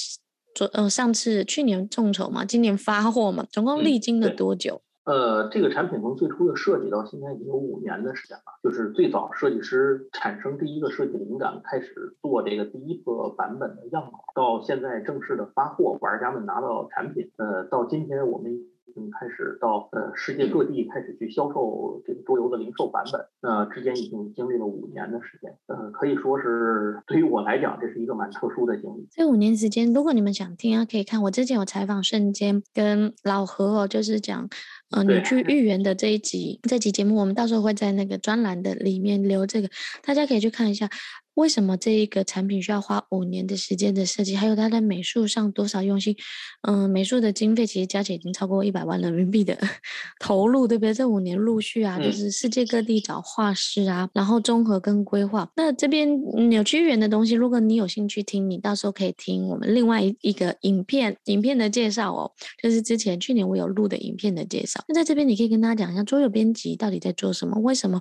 [0.55, 4.81] 昨呃上次去年众筹嘛，今年发货嘛，总共历经了多久？
[5.05, 8.42] 呃，这个产品从最初的设计到现在已经有五年的时间了。
[8.62, 18.53] 就是最早设计师产生第一个设计灵感，开始做这个第一个版本的样稿，到现在正式的发货，玩家们拿到产品，呃，到今天我们。
[18.96, 29.07] 嗯，开始到呃世界各地开始去销售这个桌游的零售版本，那之间已经经历了五年的时间，呃，可以说是对于我来讲，这是一个蛮特殊的经历。
[29.11, 34.48] 这五年时间，如果你们想听啊，可以看我之前有采访瞬间跟老何哦，就是讲
[34.90, 39.68] 呃你去豫园的这一集，这集节目我们到时候会在那个专栏的里面留这个，
[40.04, 40.88] 大家可以去看一下。
[41.35, 44.37] 为什么这一个产品需要花五年的时间的设计？
[44.37, 46.16] 还有它在美术上多少用心？
[46.62, 49.59] 嗯，美术的经费其实加起来已经超过一百万人民币的
[50.20, 50.94] 投入，对不对？
[50.94, 55.51] 这五年陆续啊，就是世界各地找画师啊，然后综合跟规划。
[55.57, 56.09] 那这边
[56.49, 62.31] 扭曲预言的东西，如果你有兴趣听，你到时候可以听我们另外一个影片，影片的介绍哦，
[62.62, 64.83] 就是之前去年我有录的影片的介绍。
[64.88, 67.59] 那在这边你可以跟大家讲一下桌游编辑到底在做什么？
[67.61, 68.01] 为什么？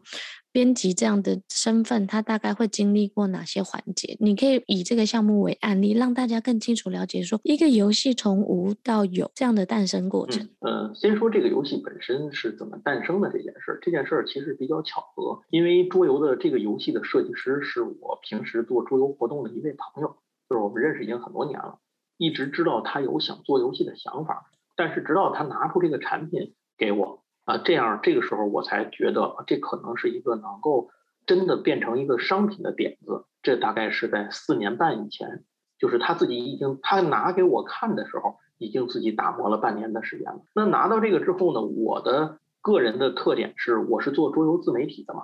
[0.53, 4.15] 编辑这样的身份，他大概会经历过哪些环节？
[4.19, 10.47] 你可以以这个项目为案例，让大家更清楚了解说，一个游戏从无到有这样的诞生过程。
[10.59, 13.79] 嗯，呃，先说这个游戏本身是怎么诞生的这件事儿。
[13.81, 21.79] 这件事儿其实比较巧合，因为桌游的这个游戏的设计师是我平时做桌游活动的一位朋友，就是我们认识已经很多年了，
[22.17, 27.22] 一直知道他有想做游戏的想法，但是直到他拿出这个产品给我。
[27.45, 30.89] 啊，这样这个时候我才觉得这可能是一个能够
[31.25, 33.25] 真的变成一个商品的点子。
[33.41, 35.43] 这大概是在四年半以前，
[35.77, 40.39] 就是他自己已经他拿给我看的时候，已经自己打磨了半年的时间了。
[40.55, 45.23] 那拿到这个之后呢，我的个人的特点是我是做桌游自媒体的嘛，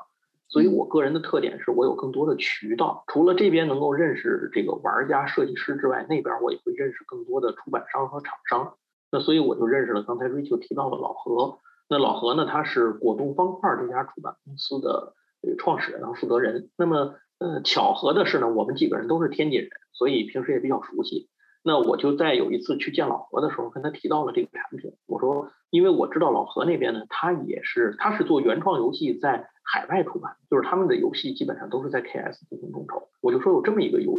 [0.50, 8.74] 所以我个人的特点是我有更多的渠道，除了这边能够认识这个玩家、设计师之外，那边我也会认识更多的出版商和厂商。
[9.10, 11.60] 那所以我就认识了刚才瑞秋提到的老何。
[11.90, 12.46] 那老何呢？
[12.46, 15.16] 他是果冻方块这家出版公司的
[15.58, 16.70] 创始人和负责人。
[16.78, 21.30] 那么，呃，巧合的是呢，我们几个人都是天津人，所以平时也比较熟悉。
[21.64, 24.94] 那我就在有一次去见老何的时候，跟他提到了这个产品。
[25.08, 33.10] 我说，因为我知道老何那边呢，他也是，他是做原创游戏，在海外出版，就是他们的游戏基本上都是在 KS 进行众筹。
[33.20, 34.16] 我就说有这么一个游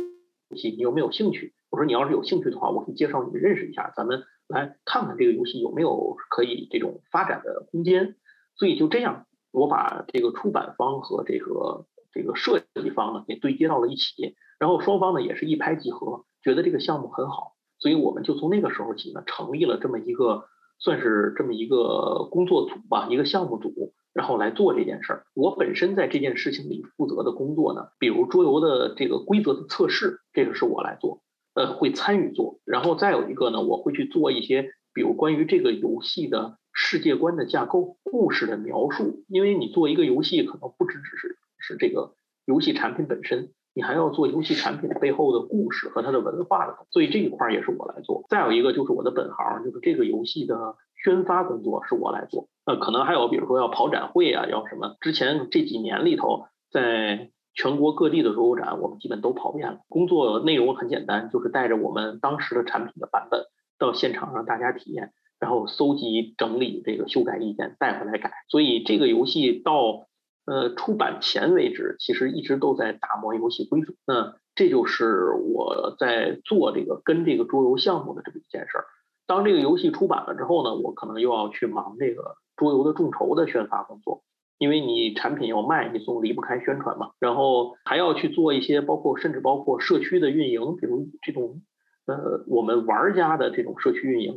[0.57, 1.55] 戏，你有没有兴趣？
[1.71, 4.25] 我说你要是有兴趣的话，我可以介绍你认识一下，咱们。
[4.51, 8.17] 来看看这个游戏有没有可以这种发展的空间，
[8.57, 20.45] 所以就这样，我把这个出版方和这个这个设计方呢给对接到了一起，然后双方呢也是一拍即合，觉得这个项目很好，所以我们就从那个时候起呢成立了这么一个
[20.79, 25.27] 算是这么一个工作组吧，一个项目组，然后来做这件事儿。
[25.35, 31.23] 我本身在这件事情里负责的工作呢，比如桌游的这个规则的测试，这个是我来做，
[31.55, 32.61] 呃，会参与做。
[32.65, 39.25] 然后再有一个呢，我会去做一些，比如关于这个游戏的世界观的架构、故事的描述。
[39.29, 43.53] 因为你做一个游戏，可能不只只是是这个游戏产品本身。
[43.73, 48.25] 你还要做游戏产品背后的故事和它的文化的，所以这一块儿也是我来做。
[48.29, 50.75] 再有一个就是我的本行，就是这个游戏的
[51.05, 52.49] 宣发工作是我来做。
[52.65, 54.97] 呃，可能还有比如说要跑展会啊，要什么？
[55.01, 57.31] 之前这几年里头，在
[57.61, 59.81] 全国各地的桌游展，我们基本都跑遍了。
[59.89, 63.45] 工作内容很简单，就是带着我们当时的产品的版本
[63.79, 68.33] 到现场让大家体验，然后搜集整理这个修改意见带回来改。
[68.49, 70.07] 所以这个游戏到。
[70.47, 73.93] 呃，出版前为止，其实一直都在打磨游戏规则。
[74.05, 78.85] 那这就是我在做这个跟这个桌游项目的这么一件事儿。
[79.29, 84.25] 当这个游戏出版了之后呢，我可能又要去忙这个桌游的众筹的宣发工作，
[84.61, 87.13] 因为你产品要卖，你总离不开宣传嘛。
[87.19, 91.63] 然后还要去做一些，包括甚至包括社区的运营，比如这种
[92.05, 94.35] 呃我们玩家的这种社区运营，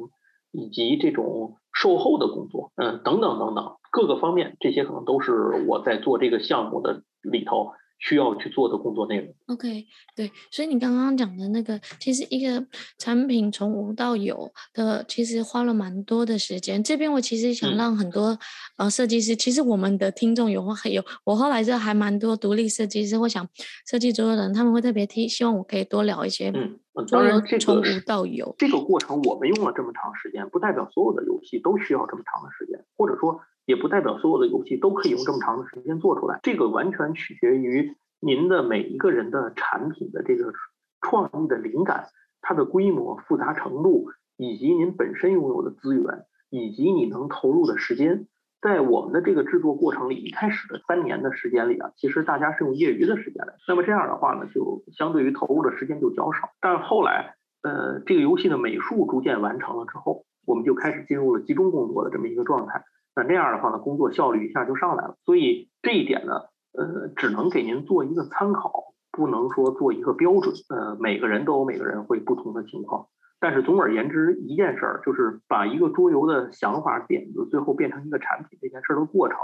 [0.53, 3.76] 以及这种售后的工作，嗯，等等等等。
[3.91, 7.74] 各个方面，这些可能都是我在做这个项目的里头
[8.05, 9.33] 需要去做的工作内容。
[9.47, 12.65] OK，对，所以你刚刚讲的那个，其实一个
[12.97, 16.83] 产品从无到有的，其实花了蛮多的时间。
[16.83, 18.39] 这边我其实想让很多、嗯、
[18.79, 23.47] 呃设计师，其实我们的听众有很有，我后来这还蛮多独立设计师我想
[23.85, 26.49] 设计桌游的人，他们会特别听，希望我可以多聊一些。
[26.49, 26.77] 嗯，
[27.09, 33.39] 当然这个从无到有这个过程，我们用了这么长时间，不代表所有的游戏都需要这么长的时间，或者说。
[33.66, 40.53] 也不代表所有的游戏都可以用这么长的时间做出来，这个完全取决于您的每一个人的产品的这个
[41.01, 42.07] 创意的灵感、
[42.41, 48.28] 它的规模复杂程度，以及您本身拥有的资源，以及你能投入的时间。
[48.61, 56.49] 在我们的这个制作过程里，一开始的三年的时间里啊，其实大家是用业余的时间来，那么这样的话呢，就相对于投入的时间就较少。
[56.61, 62.86] 但后来，呃，这个游戏的美术逐渐完成了之后，我们就开始进入了集中工作的这么一个状态。
[63.16, 65.16] 那那样的话呢，工作效率一下就上来了。
[65.24, 66.34] 所以这一点呢，
[66.74, 70.53] 呃，只能给您做一个参考，不能说做一个标准。
[70.70, 73.07] 呃，每个人都有每个人会不同的情况。
[73.39, 79.38] 但是总而言之，一件事儿就是把一个桌游的想法点子最后变成一个产品这件事儿的过程，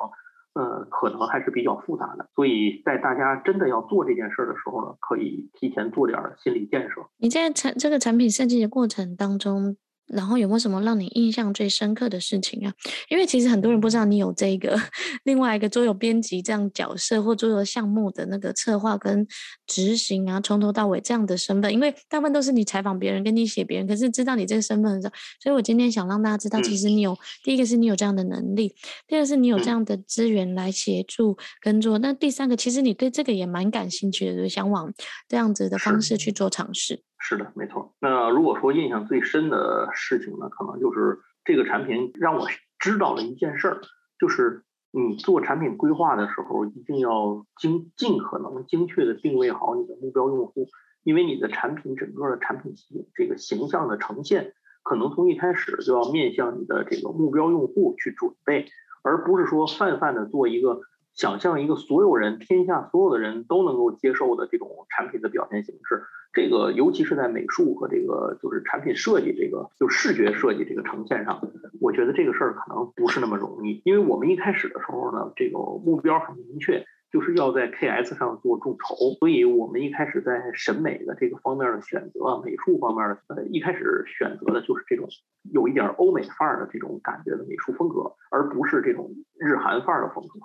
[0.54, 2.28] 呃，可能还是比较复杂的。
[2.34, 7.02] 所以在大家真的要做这件事儿的时候呢，可以提前做点心理建设。
[7.18, 9.76] 你在产这个产品设计的过程当中。
[10.10, 12.74] 然后有没有什么让你印象最深刻的事情啊？
[13.10, 14.78] 因为其实很多人不知道你有这个
[15.24, 19.26] 另外一个桌游编辑这样角色或桌游项目的那个策划跟
[19.70, 21.72] 执行啊，从头到尾这样的身份。
[21.72, 25.14] 因为大部分都是你采访别人，跟你写别人，可是知道你这个身份的时候。
[25.40, 28.76] 所以我今天想让大家知道，其实你有第一个是你有这样的能力，
[29.08, 32.00] 第二个是你有这样的资源来协助跟做。
[32.00, 34.92] 那第三个，其实你对这个也蛮感兴趣的，就是想往
[35.28, 37.04] 这样子的方式去做尝试。
[37.20, 37.94] 是的，没错。
[38.00, 42.48] 那如果说印象最深的事情呢，可能就是这个产品让我
[42.80, 43.82] 知道了一件事儿，
[44.20, 50.68] 就是你做产品规划的时候，一定要精尽可能精确的定位好你的目标用户，
[51.04, 52.74] 因为你的产品整个的产品
[53.14, 58.66] 这个形象的呈现，可能从一开始就要面向你的这个目标用户去准备，
[59.04, 60.82] 而不是说泛泛的做一个。
[61.20, 71.42] 想象一个所有人、天下所有的人都能够接受的这种产品的表现形式，这个尤其是在美术和这个就是产品设计这个就视觉设计这个呈现上，
[71.82, 73.82] 我觉得这个事儿可能不是那么容易。
[73.84, 85.10] 因为我们一开始的时候呢，这个目标很明确，就是要在 KS 上做众筹，所以我们一开始在审美的这个方面的选择，美术方面的呃一开始选择的就是这种
[85.52, 90.40] 有一点欧美范儿的这种感觉的美术风格，而不是这种日韩范儿的风格。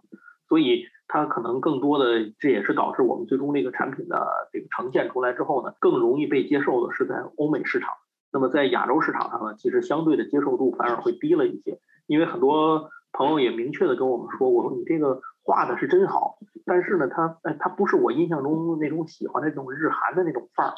[0.54, 7.92] 所以它可能更多的，这也是导致我们最终这个产品的这个呈现出来之后呢，更容易被接受的是在欧美市场。
[8.32, 20.74] 那么在亚洲市场上呢，其实相对的接受度反而会低了一些，因为很多朋友也明确的跟我们说，我说你这个画的是真好，但是呢，它哎它不是我印象中那种喜欢的那种日韩的那种范儿。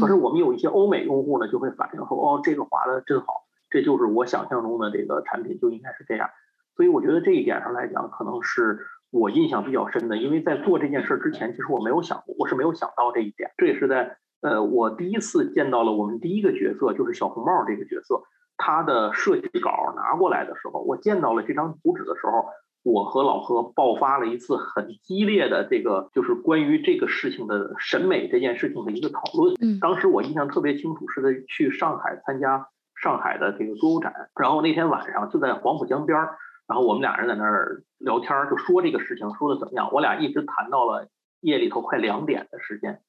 [0.00, 6.28] 可是我们有一些欧美用户呢，就会反映说，哦，这个画的真好，这就是我想象中的这个产品就应该是这样。
[6.74, 8.80] 所以我觉得这一点上来讲，可能是。
[9.10, 13.50] 我印象比较深的，因为在做这件事之前，其实我没有想过，我是没有想到这一点。
[13.56, 18.22] 这也是在呃，我第一次见到了我们第一个角色，就是小红帽这个角色，
[18.56, 22.46] 他的设计稿拿过来的时候，我见到了这张图纸的时候，
[22.82, 29.54] 我和老何爆发了一次很激烈的这个，就是关于这个事情的审美这件事情的一个讨论。
[29.60, 36.38] 嗯，当时我印象特别清楚，是在去上海参加上海的这个桌游展，然后那天晚上就在黄浦江边儿，
[36.68, 39.90] 然后我们俩人在那儿聊天儿，就说这个事情说的怎么样。
[39.92, 41.08] 我俩一直谈到了
[41.40, 43.02] 夜里头快两点的时间，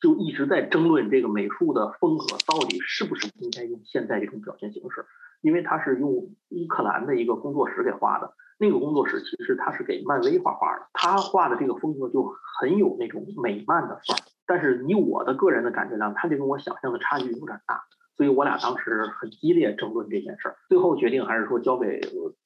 [0.00, 5.04] 就一直在争论这个美术的风格到底是不是应该用现在这种表现形式，
[5.42, 8.34] 因为他是用乌克兰的一个工作室给画的。
[8.60, 14.20] 那个工作室其实他是给漫威画画的，他画的这个风格就很有那种美漫的范儿。
[14.46, 17.82] 但是以我的个人的感觉呢，他就跟我想象的差距有点大，
[18.18, 20.56] 所以我俩当时很激烈争论这件事儿。
[20.68, 22.00] 最后决定还是说交给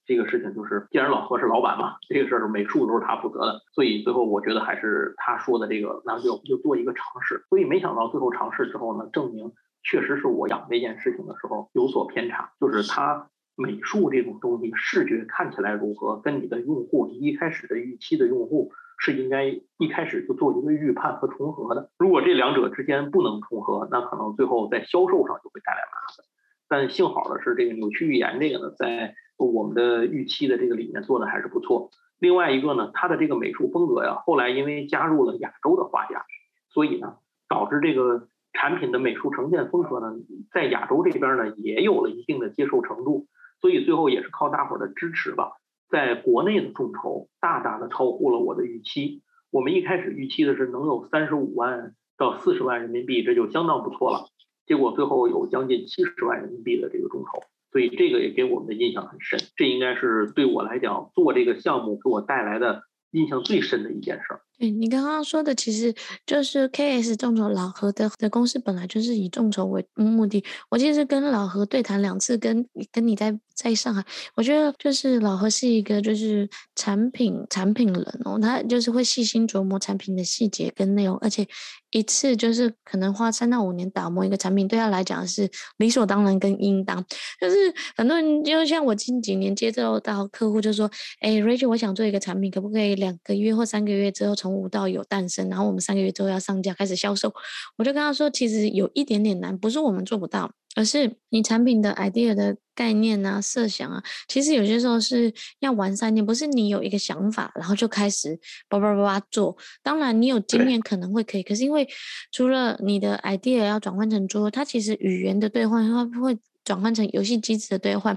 [0.07, 7.43] 这个事情，就是既然老何是老板嘛，这个事儿美术都是他负责的，所以最后我觉得还是他说的这个，那就就做一个尝试。
[7.49, 9.51] 所以没想到最后尝试之后呢，证明
[9.83, 13.27] 确实是我讲这件事情的时候有所偏差，就是他。
[13.55, 19.45] 美术这种东西，视觉看起来如何，跟你的用户一开始的预期的用户是应该
[19.79, 21.91] 一开始就做一个预判和重合的。
[21.99, 26.25] 如果这两者之间不能重合，那可能最后在销售上就会带来麻烦。
[26.69, 31.91] 但幸好的是，这个扭曲预言这个呢，在我们的预期的这个里面做的还是不错。
[32.19, 36.25] 另外一个呢，它的这个美术风格呀，后来因为加入了亚洲的画家，
[36.71, 37.17] 所以呢，
[37.49, 40.15] 导致这个产品的美术呈现风格呢，
[40.53, 43.27] 在亚洲这边呢，也有了一定的接受程度。
[43.61, 45.53] 所以最后也是靠大伙儿的支持吧，
[45.93, 49.23] 在国内的众筹大大的超乎了我的预期。
[49.51, 54.25] 我们一开始预期的是能有三十五万到四十万人民币，这就相当不错了。
[54.65, 59.39] 结果最后有将近七十万人民币的这个众筹，所以这个也给我们的印象很深。
[59.55, 64.41] 这应该是对我来讲做这个项目给我带来的印象最深的一件事儿。
[64.59, 65.95] 对，你刚刚说的，其实
[66.25, 70.45] 就是 KS 众筹老何的的公司本来就是以众筹为目的。
[70.71, 74.05] 我其实跟老何对谈两次，跟跟你在在上海，
[74.37, 81.47] 我觉得就是老何是一个就是产品产品人哦，他就是会细心琢磨产品的细节跟内容，而且
[81.91, 87.05] 一次就是可能花三到五年打磨一个产品，对他来讲是理所当然跟应当。
[87.41, 87.57] 就是
[87.97, 90.91] 很多人就像我近几年接触到客户就说，
[91.21, 97.33] 哎，Rachel，我想做一个产品，可不可以两个月或三个月之后从无到有诞生，然后我们三个月之后要上架开始销售，
[97.77, 108.39] 我就跟他说，其实有一点点难，不是我们做不到，而是你产品的 idea 的概念啊、设想啊，其实有些时候是要完善点，不是你有一个想法，然后就开始
[108.69, 109.57] 叭叭叭叭做。
[109.83, 111.89] 当然你有经验可能会可以，可是因为
[112.31, 118.17] 除了你的 idea 要转换成桌，它其实语言的兑换会会转换成游戏机制的兑换，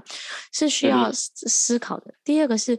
[0.52, 2.14] 是需要思考的。
[2.24, 2.78] 第二个是。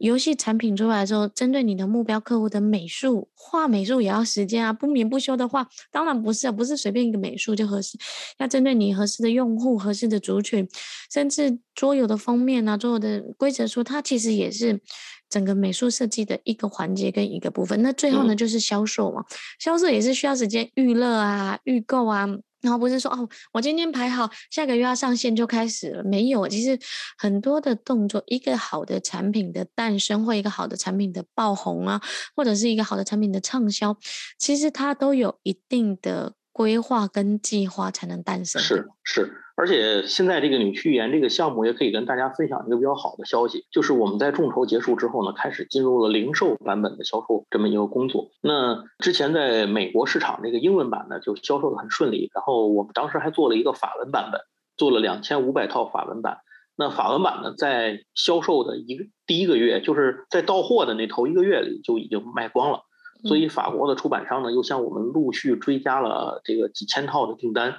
[0.00, 7.98] 游戏产品出来之后，针对你的目标客户的美术画美术也要时间啊，不眠不休的画，当然不是啊，不是随便一个美术就合适，
[8.38, 10.66] 要针对你合适的用户、合适的族群，
[11.12, 14.80] 甚至桌游的封面啊，桌游的规则书，它其实也是
[15.28, 17.82] 整个美术设计的一个环节跟一个部分。
[17.82, 19.22] 那最后呢，就是销售嘛，
[19.58, 22.26] 销售也是需要时间预热啊、预购啊。
[22.60, 26.04] 然后不是说哦，我今天排好，下个月要上线就开始了。
[26.04, 26.78] 没有，其实
[27.16, 32.00] 很多的动作，一个好的产品的诞生，或一个好的产品的爆红啊，
[32.36, 33.96] 或者是一个好的产品的畅销，
[34.38, 38.60] 其实它都有一定的规划跟计划才能诞生。
[38.60, 39.32] 是是。
[39.56, 48.30] 而且现在这个扭曲寓言这个项目也可以跟大家分享一个比较好的消息，就是我们在众筹结束之后呢，开始进入了零售版本的销售这么一个工作。
[48.40, 54.40] 那之前在美国市场这个英文版呢就销售的很顺利，然后我们当时还做了一个法文版本，
[54.78, 56.38] 做了两千五百套法文版。
[56.74, 62.80] 那法文版呢，在销售的一个第一个月，就是在到货的那头一个月里就已经卖光了，
[63.24, 67.76] 所以法国的出版商呢又向我们陆续追加了这个几千套的订单。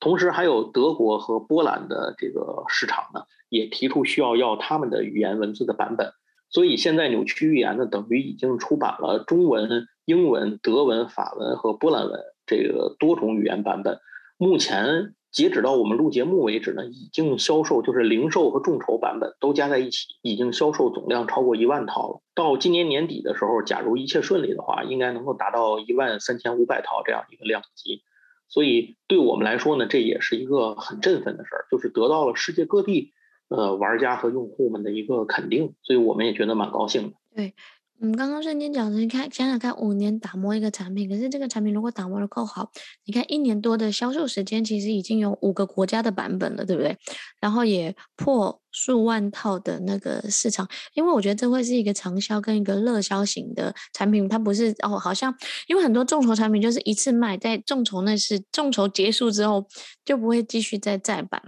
[0.00, 6.12] 同时，还有德国和波兰的这个市场呢，也提出需要要他们的语言文字的版本。
[6.50, 13.98] 所以现在扭曲预言呢，等于已经出版了中文、英文、德文、法文和波兰文这个多种语言版本。
[14.36, 22.20] 目前截止到我们录节目为止呢，已经销售就是零售和众筹版本都加在一起，已经销售总量超过一万套了。
[22.36, 28.04] 到今年年底的时候，假如一切顺利的话，应该能够达到一万三千五百套这样一个量级。
[28.46, 33.12] 所以对我们来说呢，这也是一个很振奋的事儿，就是得到了世界各地
[33.48, 37.16] 呃玩家和用户们的一个肯定，所以我们也觉得蛮高兴的。
[37.34, 37.54] 对，
[38.00, 42.70] 我们刚刚瞬间讲的，你看想想看，五年打磨一个产品，可是这个产品如果打磨的够好，
[43.04, 46.98] 你看一年多的销售时间，其实已经有五个国家的版本了，对不对？
[47.40, 48.60] 然后也破。
[48.76, 55.32] 数万套的那个市场，因为我觉得这会是一个长销跟一个热销型的产品，它不是哦，好像
[55.68, 59.64] 因为很多众筹产品就是一次卖，在众筹那是众筹结束之后
[60.04, 61.40] 就不会继续再再版。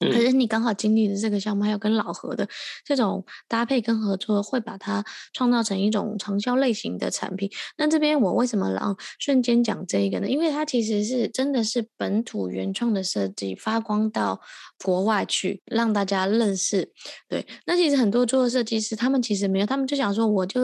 [0.00, 2.48] 可是你刚好经历的这个项目，还有跟老何的
[2.84, 7.50] 这种搭配跟合作，会把它创造成一种长销类型的产品。
[7.76, 10.26] 那这边我为什么让瞬间讲这一个呢？
[10.26, 14.40] 因为它其实是真的是本土原创的设计，发光到
[14.82, 16.90] 国外去，让大家认识。
[17.28, 20.60] 对，那其实很多做设计师，他们其实没有，他们就想说，我就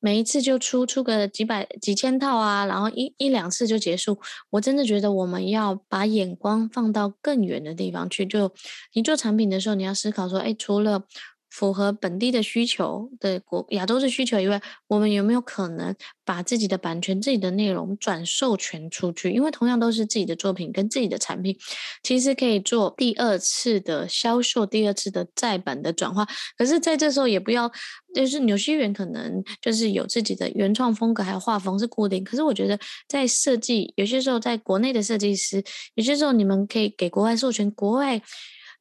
[0.00, 4.18] 每一次就出出个几百几千套啊，然后一一两次就结束。
[4.50, 8.52] 我真的觉得我们要把眼光放到更远的地方去，就。
[8.92, 11.04] 你做产品的时候，你要思考说，哎，除了
[11.50, 15.94] 符合本地的需求的国亚洲的需求以外，我们有没有可能
[16.24, 19.30] 把自己的版权、自己的内容转授权出去？
[19.30, 21.56] 因为同样都是自己的作品跟自己的产品，
[22.02, 26.26] 其实可以做第二次的销售、第二次的再版的转化。
[26.58, 27.70] 可是，在这时候也不要，
[28.12, 32.24] 就是有些人可能就是有自己的原创风格，还有画风是固定。
[32.24, 35.62] 可是我觉得，在设计有些时候，在国内的设计师，
[35.94, 38.20] 有些时候你们可以给国外授权，国外。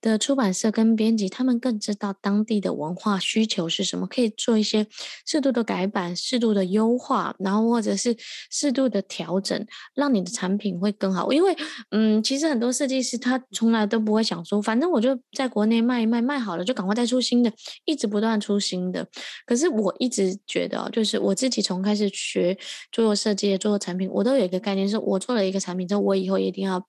[0.03, 4.85] 的出版社跟编辑，他们更知道当地的文化需求是什么，可以做一些
[5.25, 8.13] 适度的改版、适度的优化，然后或者是
[8.51, 11.31] 适度的调整，让你的产品会更好。
[11.31, 11.55] 因为，
[11.91, 17.49] 嗯，其实很多设计师他从来都不会想说，反正我就在国内卖一卖，卖好了就赶快再出新的，
[17.85, 19.07] 一直不断出新的。
[19.45, 22.57] 可是我一直觉得，就是我自己从开始学
[22.91, 26.85] 做设计、做产品，我都有一个概念，是我做了一个产品之后，我以后一定要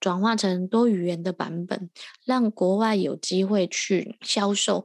[0.00, 1.88] 转化成多语言的版本，
[2.26, 4.84] 让国外有机会去销售，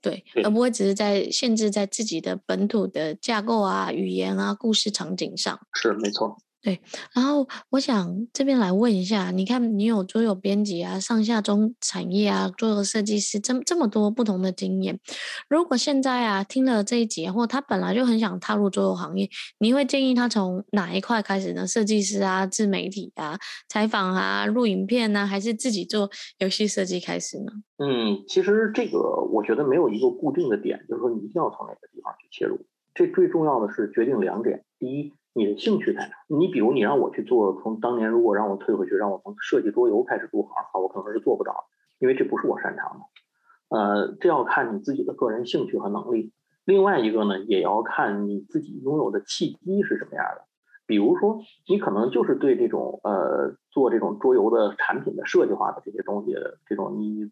[0.00, 5.60] 对，而不会只是在限制在自己的本土的架构啊、语言啊、故事场景上。
[5.74, 6.38] 是，没错。
[6.62, 6.78] 对，
[7.14, 15.00] 然后我想这边来问一下，你看你有桌游编辑啊、上下中产业啊、桌游设计师这么这么多不同的经验，
[15.48, 19.26] 如果现在啊听了这一集，或他本来就很想踏入桌游行业，
[19.58, 21.66] 你会建议他从哪一块开始呢？
[21.66, 27.52] 设计师啊、自媒体啊、采访啊、录影片啊，还是自己做游戏设计开始呢？
[27.78, 28.98] 嗯，其实这个
[29.32, 32.58] 我觉得没有一个固定的点，就是说你一定要从哪个地方去切入。
[32.92, 35.10] 这最重要的是决定两点，第一。
[35.32, 36.12] 你的兴趣在哪？
[36.28, 41.66] 你比如你让我去做，从当年如果让我退回去，让我从设计桌游开始入行，好，我可能是做不到，
[41.98, 43.76] 因为这不是我擅长的。
[43.76, 46.32] 呃，这要看你自己的个人兴趣和能力。
[46.64, 50.44] 另外一个呢，也要看你自己拥有的契机是什么样的。
[50.86, 56.34] 比如说，你可能就是对这种呃做这种桌游的产品的设计化的这些东西，
[56.66, 57.30] 这种你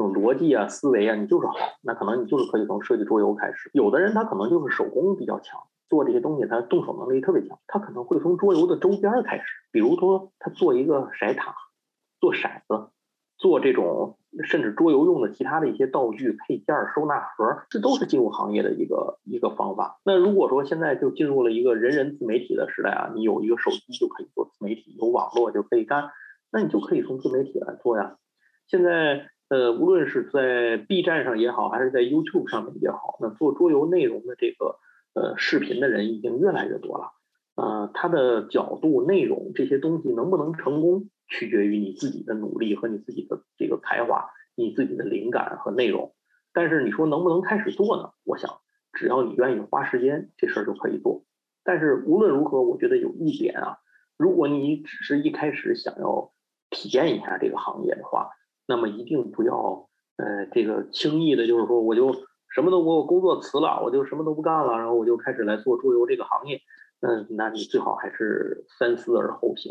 [0.00, 3.70] 这种逻辑啊、思维啊，你就是好，那可能你就是可以从设计桌游开始。
[3.74, 5.60] 有的人他可能就是手工比较强。
[5.90, 11.54] 做这些东西，他动手能力特别强，他可能会从桌游的周边开始，比如说他做一个骰塔，
[12.18, 12.90] 做骰子，
[13.36, 19.98] 做这种甚至桌游用的其他的一些道具、配件、收纳盒，这都是进入行业的一个一个方法。
[20.04, 26.10] 那如果说现在就进入了一个人人自媒体的时代啊，你有一个手机就可以做自媒体，有网络就可以干，
[26.52, 28.16] 那你就可以从自媒体来做呀。
[28.68, 34.78] 现在呃，无论是在 B 站上也好，还是在 YouTube 上面也好，那做桌游内容的这个。
[35.12, 37.10] 呃，视频的人已经越来越多了，
[37.56, 46.14] 呃，他的角度、内容这些东西能不能成功，取决于你自己的努力和你自己的这个才华、你自己的灵感和内容。
[46.52, 48.12] 但是你说能不能开始做呢？
[48.22, 48.60] 我想，
[48.92, 51.24] 只要你愿意花时间，这事儿就可以做。
[51.64, 53.78] 但是无论如何，我觉得有一点啊，
[54.16, 56.32] 如果你只是一开始想要
[56.70, 58.30] 体验一下这个行业的话，
[58.70, 62.14] 那么一定不要呃，这个轻易的，就是说我就。
[62.52, 66.60] 什么都我工作辞了，我就什么都不干了，然后我就开始来做桌游这个行业。
[66.98, 69.70] 嗯，那你最好还是三思而后行。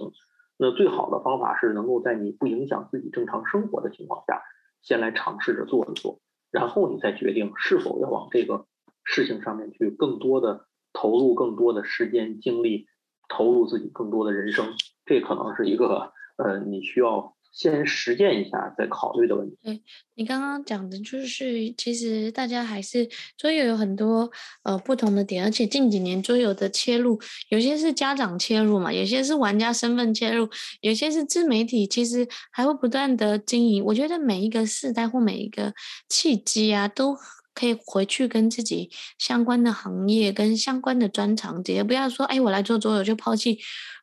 [0.58, 4.41] 那最好的方法是能够在你不影响自己正常生活的情况下，
[4.82, 6.22] 先来尝试着做一做，
[6.52, 8.66] 然后你再决定是否要往这个
[9.04, 12.88] 事情上面去更多的投入更多的时间精力，
[13.28, 14.66] 投入自己更多的人生。
[15.06, 17.36] 这可能是一个呃，你需要。
[17.52, 19.58] 先实践一下，再考虑的问题。
[19.64, 19.82] 对，
[20.16, 24.32] 你刚刚讲的就是，其实大家还是桌游有很多
[24.64, 27.20] 呃不同的点，而且近几年桌游的切入，
[27.50, 30.47] 有些是家长切入嘛，有些是玩家身份切入，
[30.82, 33.84] 有些是自媒体，其实还会不断的经营。
[33.84, 35.74] 我觉得每一个世代或每一个
[36.08, 37.18] 契机啊，都
[37.54, 43.60] 可以回去跟自己相关的行业跟相关的专长结，不要说哎，我来做桌游就抛弃。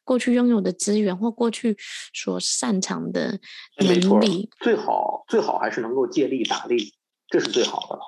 [0.07, 1.77] 过去拥有的资源或过去
[2.15, 3.41] 所擅长的
[3.79, 6.95] 能力，最好最好还是能够借力打力，
[7.29, 7.99] 这是最好的，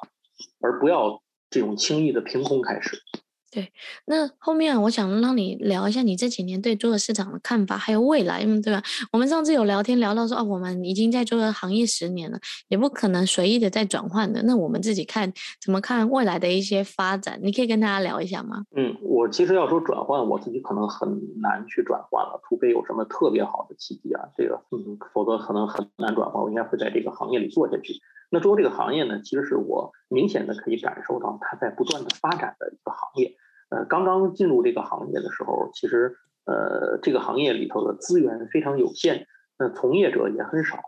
[0.60, 1.20] 而不要
[1.50, 3.02] 这种轻易的凭空开始。
[3.50, 3.72] 对，
[4.04, 8.82] 那后面我想让你聊一下你这几年对桌游市场的看法，还有未来，嗯，对吧？
[9.10, 12.38] 我们上次有聊天聊到说，啊，我们已经在桌游行业十年了，
[12.68, 14.42] 也不可能随意的再转换的。
[14.42, 15.32] 那我们自己看
[15.62, 17.40] 怎么看未来的一些发展？
[17.42, 18.64] 你可以跟大家聊一下吗？
[18.76, 21.08] 嗯，我其实要说转换，我自己可能很
[21.40, 26.42] 难去转换了，除非有什么特别好的契机啊，这个，嗯，否则可能很难转换。
[26.42, 27.94] 我应该会在这个行业里做下去。
[28.30, 33.34] 那桌游这个行业呢，其实是我明显的可以感受到它在不断的发展的一个行业。
[33.70, 39.26] 呃，刚刚进入这个行业的时候，其实呃，这个行业里头的资源非常有限，
[39.58, 40.78] 呃，从业者也很少，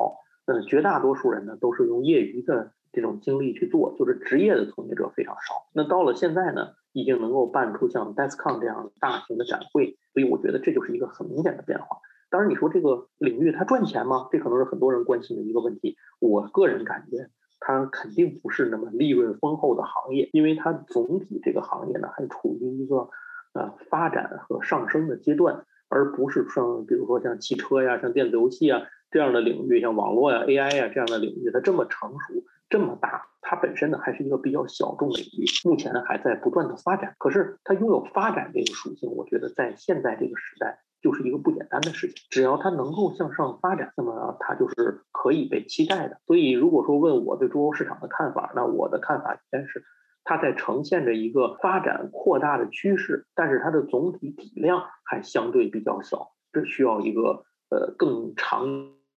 [0.47, 5.69] 呃，绝大多数人呢都是用业余的这种精力去做，就是职业的从业者非常少。
[5.75, 11.99] 那到了现在呢，已经能够办出像 DESCON 这样大型的展会，所以我觉得这就是一个很明显的变化。
[12.31, 14.29] 当然，你说这个领域它赚钱吗？
[14.31, 15.97] 这可能是很多人关心的一个问题。
[16.21, 17.29] 我个人感觉。
[17.63, 23.11] 它肯定不是那么利润丰厚的行业，因为它总体这个行业呢还处于一个
[23.53, 37.15] 呃发展和上升的阶段，而不是像比如说像汽车呀、像电子游戏啊这样的领域，像网络呀、AI 呀这样的领域，它这么成熟、这么大，它本身呢还是一个比较小众的领域，目前还在不断的发展。
[37.19, 40.79] 可是它拥有发展这个属性，我觉得在现在这个时代。
[41.03, 46.21] 就是一个不简单的事情，只要它能够向上发展，那么它就是可以被期待的。
[46.27, 49.85] 所以，如果说问我对中欧市场的看法，那我的看法应该是，
[50.25, 58.67] 它在呈现着一个发展扩大的趋势，但是它的总体体量还相对比较小，这需要一个呃更长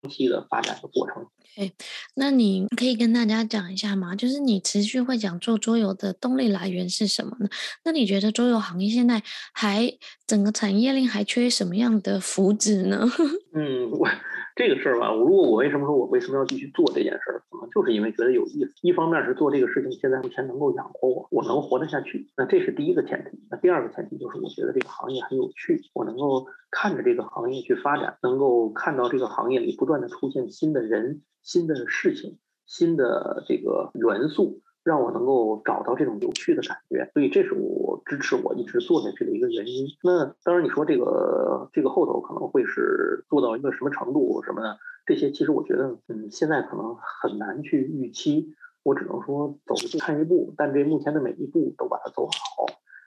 [0.10, 1.26] 期的发展的过程。
[1.56, 1.72] 对，
[2.16, 4.16] 那你可以跟大家讲一下吗？
[4.16, 7.50] 就是你持续会讲做桌游的动力来源是什么呢？
[7.86, 9.22] 那你觉得桌游行业现在
[9.54, 13.08] 还整个产业链还缺什么样的福祉呢？
[13.54, 14.10] 嗯，我。
[14.56, 18.74] 这个事儿吧，如果我为什么说我为什么要继续做这件事儿，可能就是因为觉得有意思。
[18.82, 23.40] 一方面是做这个事情，现在目前能够养活我，我能活得下去，那这是第一个前提。
[23.50, 34.63] 那第二个前提就是我觉得这个行业很有趣，我能够看着这个行业去发展，能够看到这个行业里不断的出现新的人、新的事情、新的这个元素。
[34.84, 39.88] 让我能够找到这种有趣的感觉，所以这是我支持我一直做下去的一个原因。
[40.04, 48.54] 那当然，你说这个这个后头可能会是做到一个什么程度什么的，这些其实我觉得，嗯，现在可能很难去预期。
[48.84, 52.66] 我只能说走一步看一步，但这目前的每一步都把它做好，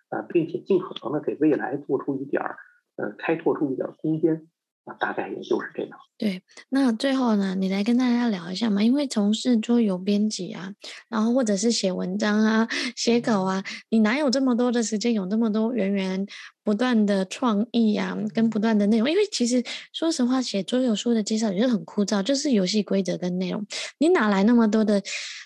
[0.08, 2.56] 啊，并且尽可能的给未来做出一点儿，
[2.96, 4.48] 呃，开拓出一点空间。
[4.94, 5.98] 大概也就是这样。
[6.18, 10.72] 对，那最后呢，你来跟大家聊一下嘛，因为从事桌游编辑啊，
[11.08, 16.26] 然后或者是写文章啊、写稿啊，你哪有这么多的时间，有这么多源源
[16.66, 19.08] 不断的创意啊，跟不断的内容？
[19.08, 19.62] 因为其实
[19.92, 23.64] 说实话，写桌游书的介绍也是很枯燥，就是游戏规则跟内容，
[23.98, 25.00] 你哪来那么多的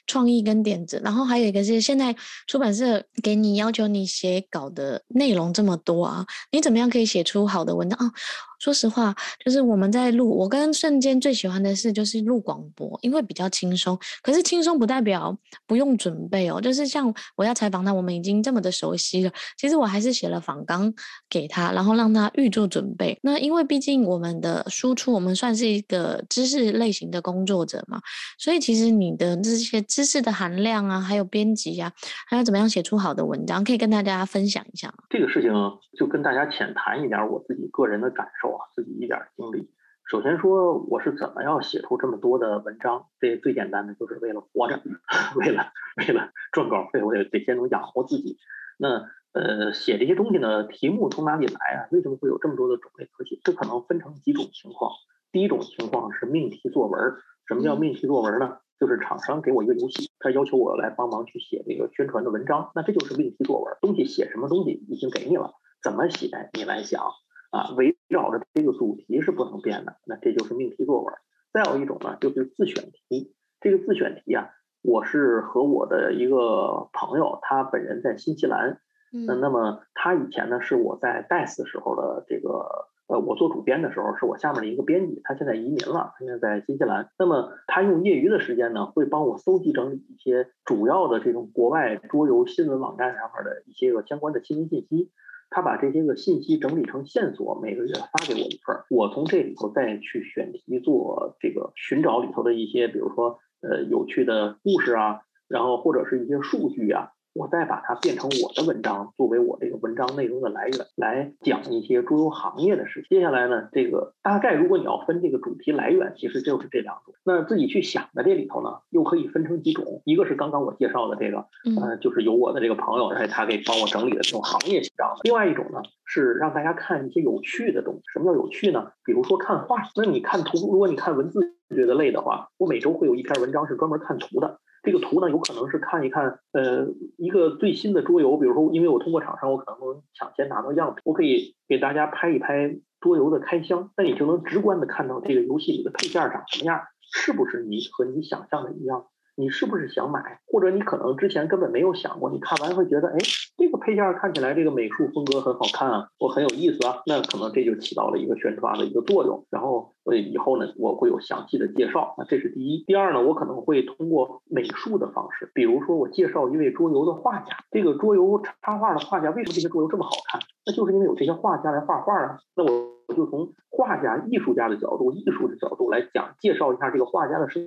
[0.06, 0.98] 创意跟点子？
[1.04, 2.16] 然后还有一个是，现在
[2.46, 8.10] 出版社给你要求你写稿的内容这么多啊，你怎么样可以写出好的文章啊？
[8.58, 13.98] 说实话，就是我们在录，我跟瞬间最喜欢的事就是录广播，因为比较轻松。
[14.22, 15.34] 可是轻松不代表
[15.66, 20.92] 不用准备哦，就是像我要采访他，我们已经这么的熟悉了，其实我还是写了访纲
[21.28, 23.18] 给他，然后让他预做准备。
[23.22, 28.00] 那因为毕竟我们的输出，我们算是一个知识类型的工作者嘛，
[28.38, 31.92] 所以其实你的这些知识的含量啊，还有编辑啊，
[32.28, 35.04] 还有怎么样写出好的文章，可以跟大家分享一下吗。
[35.08, 35.52] 这个事情
[35.98, 38.60] 就跟大家浅谈一点我自己个人的感受啊。
[38.74, 39.68] 自己一点经历。
[40.10, 43.06] 首先说，我是怎么样写出这么多的文章？
[43.20, 44.80] 这最简单的就是为了活着，
[45.36, 48.38] 为了为了赚稿费，我也得先能养活自己。
[48.78, 51.88] 那呃，写这些东西呢，题目从哪里来啊？
[51.92, 53.38] 为什么会有这么多的种类可写？
[53.44, 54.90] 这可能分成几种情况。
[55.32, 57.14] 第一种情况是命题作文。
[57.46, 58.58] 什么叫命题作文呢？
[58.78, 63.76] 就是厂商给我一个游戏，他要求我来帮忙去写这个宣传的文章，那这就是命题作文。
[63.80, 65.52] 东西写什么东西已经给你了，
[65.82, 67.02] 怎么写你来想。
[67.50, 71.12] 啊，围绕着这个主题是不能变的，那这就是命题作文。
[71.52, 73.34] 再有一种呢，就是自选题。
[73.60, 74.50] 这个自选题啊，
[74.82, 78.80] 我是和我的一个朋友，他本人在新西兰，
[79.10, 87.10] 那那么他以前呢是我在 DICE 时候的这个，呃，我做主编的时候是我下面的一个编辑，他现在移民了，他现在在新西兰。
[87.18, 95.10] 那么他用业余的时间呢，会帮我搜集整理一些主要的这种国外桌游新闻网站上面的一些个相关的新闻信息。
[95.52, 113.06] 他把这些个信息整理成线索，每个月发给我一份儿，我从这里头再去选题做这个寻找里头的一些，比如说呃有趣的故事啊，然后或者是一些数据啊，我再把它变成我的文章，作为我这个文章内容的来源，来讲一些桌游行业的事。
[113.08, 117.14] 接下来呢，这个大概如果你要分这个主题来源，其实就是这两种。
[117.24, 121.46] 那自己去想的这里头呢，又可以分成几种，一个是刚刚我介绍的这个，
[121.80, 125.14] 呃，就是由我的这个朋友，而且他给帮我整理的这种行业写照。
[125.22, 128.02] 另外一种呢，是让大家看一些有趣的东西。
[128.12, 128.90] 什么叫有趣呢？
[129.04, 131.40] 比如说看画，那你看图，如果你看文字
[131.74, 134.58] 觉得累的话，我每周会有一篇文章是专门看图的。
[134.82, 146.80] 这个图呢，有可能是看一看，呃，一个最新的桌游，比如说，因为我通过厂商，我可能能抢先拿到样品，我可以给大家拍一拍桌游的开箱，那你就能直观的看到这个游戏里的配件长什么样，
[147.12, 149.06] 是不是你和你想象的一样？
[149.40, 150.38] 你是不是想买？
[150.46, 153.16] 或者你可能之前根本没有想过，你看完会觉得，哎，
[153.56, 159.46] 这个配件看起来这个美术风格很好看啊，我很有意思啊，那可能这就起到了一个宣传的一个作用。
[159.48, 162.14] 然后，所以后呢，我会有详细的介绍。
[162.18, 162.84] 那这是第一。
[162.84, 170.38] 第二呢，我可能会通过美术的方式，比如说我介绍一位桌游的画家，这个桌游插画的画家为什么这些桌游这么好看？
[170.66, 172.38] 那就是因为有这些画家来画画啊。
[172.54, 172.70] 那我
[173.08, 177.62] 我就从画家、艺术家的角度、艺术的角度来讲，介绍一下这个画家的生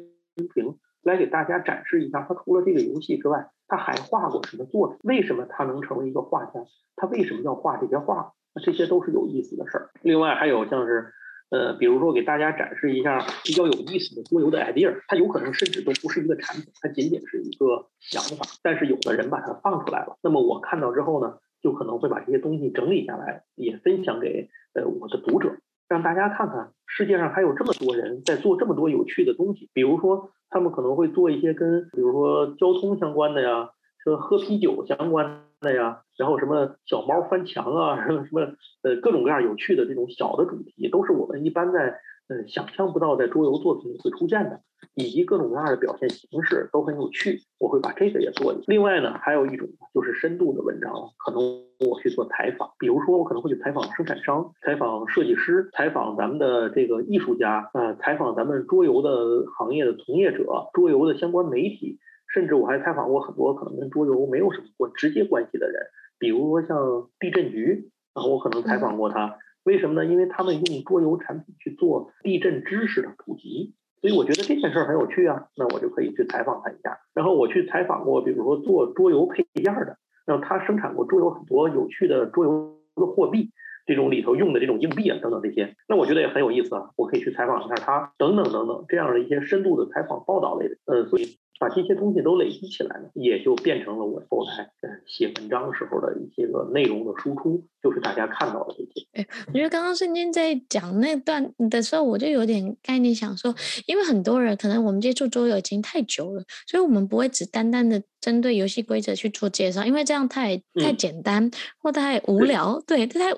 [0.53, 0.77] 平。
[1.03, 4.97] 来给大家展示一下，他除了这个游戏之外，他还画过什么作品？
[5.03, 6.51] 为什么他能成为一个画家？
[6.95, 8.33] 他为什么要画这些画？
[8.63, 9.89] 这些都是有意思的事儿。
[10.03, 11.11] 另外还有像是，
[11.49, 20.17] 呃，比如说给大家展示一下比较有意思的桌游的 idea，它有可能甚至都不是一个产品，它仅仅是一个想法，但是有的人把它放出来了。
[20.21, 25.57] 那么我看到之后呢，就可能会把这些东西整理下来，也分享给呃我的读者，
[25.89, 30.29] 让大家看看世界上还有这么多人在做这么多有趣的东西，比如说。
[30.53, 33.71] 他们可能会做一些跟，比如说交通相关的呀，
[34.03, 38.41] 说喝啤酒相关的呀，然后什么小猫翻墙啊，什么什么
[38.83, 44.61] 呃各种各样有趣的这种小的主题，都是我们一般在呃想象不到在桌游作品里会出现的，
[44.95, 47.41] 以及各种各样的表现形式都很有趣。
[47.59, 48.55] 我会把这个也做。
[48.67, 51.41] 另外呢，还有一种就是深度的文章，可能
[51.89, 61.99] 我去做采访，比如说我可能会去采访生产商、采访设计师、采访咱们的这个艺术家，呃，采访咱们桌游的行业的从业者、桌游的相关媒体，
[62.33, 65.81] 甚至我还采访过很多可能跟桌游没有什么过直接关系的人，
[66.19, 70.05] 比如说像地震局，然后我可能采访过他，为什么呢？
[70.05, 73.73] 因为他们用桌游产品去做地震知识的普及。
[74.01, 76.99] 所以我觉得这件事儿很有趣啊，那我就可以去采访他一下。
[77.13, 83.51] 然后我去采访过，比如说做桌游配件的，然后他生产过桌游很多有趣的桌游的货币，
[83.85, 91.37] 这种里头用的这种硬币啊等等这些，那我觉得也很有意思啊，我可以去采访一下他等等等等这样的一些深度的采访报道类的，呃，所以。
[91.59, 99.07] 把这些东西都累积起来呢，也就变成了我后来呃写文章时候的一些个内容的输出，就是大家看到的这些。
[99.13, 103.55] 哎，我觉得刚刚瞬间在讲那段的时候，我就有点概念想说，
[103.85, 113.31] 因为很多人可能我们接触桌游已经太久了，所以我们不会只单单的针对游戏规则去做介绍，因为这样太太简单、嗯、或太无聊，对，这太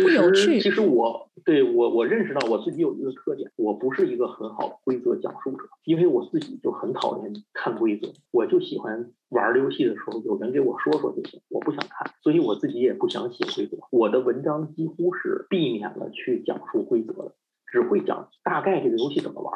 [0.00, 0.60] 不有趣。
[0.60, 1.24] 其实我。
[1.44, 13.76] 对我，我认识到我自己有一个特点，我不是一个很好的规则讲述者，因为我自己就很讨厌看规则，我就喜欢玩游戏的时候有人给我说说就行，我不想看，所以我自己也不想写规则。
[13.92, 17.36] 我的文章几乎是避免了去讲述规则的，
[17.70, 19.52] 只会讲大概这个游戏怎么玩。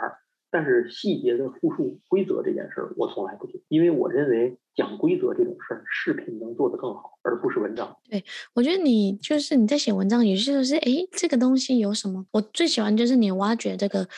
[0.53, 7.95] 但是细节的复述规则这件事儿，我从来不做，因为我认为讲规则这种事儿，视频能做得更好，而不是文章。
[8.09, 8.25] 对，
[8.55, 12.25] 我觉得你就是你在写文章，有些时候是哎，这个东西有什么？
[12.31, 14.09] 我最喜欢就是你挖掘这个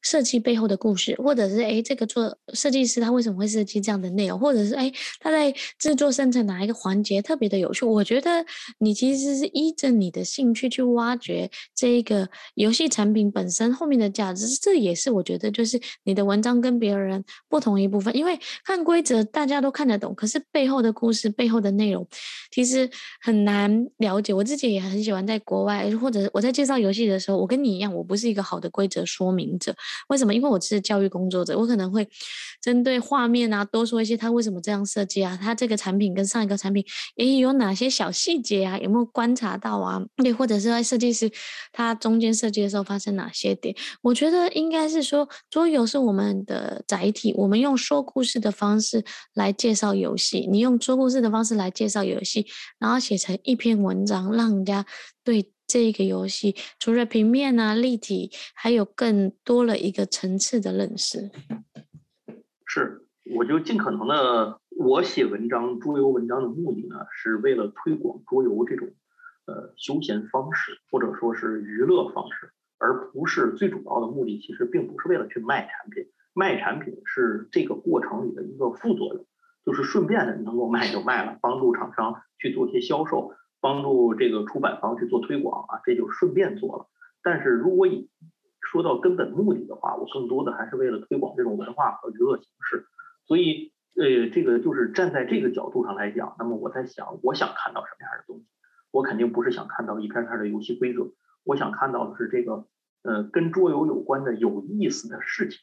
[0.00, 7.84] 设计背后的故事，或者是哎，这个做设计师他为什么会设计这样的内容，或者是哎，他在制作生产哪一个环节特别的有趣。
[7.84, 8.46] 我觉得
[8.78, 15.80] 你其实是依着你的兴趣去挖掘这一个游戏产品本身后面的价值，这也是我觉得就是。
[16.04, 22.06] 你的文章跟别人不同一部分，因为看规则大家都看得懂，可是背后的故事、背后的内容
[22.50, 22.88] 其实
[23.20, 24.32] 很难了解。
[24.32, 29.74] 我自己也很喜欢在国外，或者我在介绍游戏的时候，我跟你一样，我不是一个好的规则说明者。
[30.08, 30.34] 为什么？
[30.34, 32.08] 因为我是教育工作者，我可能会
[32.60, 35.38] 针对画面啊多说一些，他为什么这样设计啊？
[35.40, 36.84] 他这个产品跟上一个产品
[37.16, 38.78] 诶有哪些小细节啊？
[38.78, 40.02] 有没有观察到啊？
[40.16, 41.30] 对，或者是在设计师
[41.72, 43.74] 他中间设计的时候发生哪些点？
[44.02, 49.04] 我觉得应该是说桌游是我们的载体，我们用说故事的方式
[49.34, 52.46] 来介绍游戏，你用说故事的方式来介绍游戏，
[52.78, 54.84] 然后写成一篇文章，让人家
[55.24, 61.30] 对这个游戏除了平面啊、立体，还有更多了一个层次的认识。
[62.66, 68.88] 是，我就尽可能的，我写文章、桌游文章的目的呢，是为了推广桌游这种
[69.46, 72.52] 呃休闲方式，或者说是娱乐方式。
[72.84, 79.24] 而不是最主要的目的，其实并不是为了去卖产品，卖产品是这个过程里的一个副作用。
[79.64, 86.86] 就是顺便能够卖就卖了，帮助厂商去做一些销售，帮助这个出版方去做推广啊，这就顺便做了。
[87.22, 88.10] 但是如果以
[88.60, 92.86] 说到根本目的的话，我更多的还是为了推广这种文化和娱乐形式。
[93.26, 98.46] 所以，呃，这个就是站在这个角度上来讲，那么我在想，我想看到什么样的东西？
[98.90, 101.12] 我肯定不是想看到一篇篇的游戏规则，
[101.44, 102.66] 我想看到的是这个，
[103.02, 105.60] 呃，跟桌游有关的有意思的事情。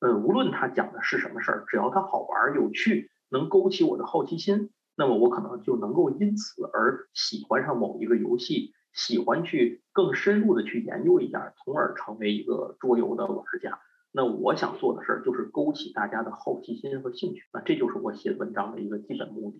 [0.00, 13.80] 呃，无论他讲的是什么事儿，只要它好玩有趣，能勾起我的好奇心，那么我可能就能够因此而喜欢上某一个游戏，喜欢去更深入的去研究一下，从而成为一个桌游的玩家。
[14.10, 19.58] 那我想做的事儿就是勾起大家的好奇心和兴趣，那这就是我写文章的一个基本目的。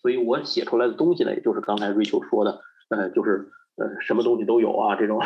[0.00, 5.20] 所以我写出来的东西呢，也就是刚才瑞秋说的，呃，就是呃，什么东西都有啊，这种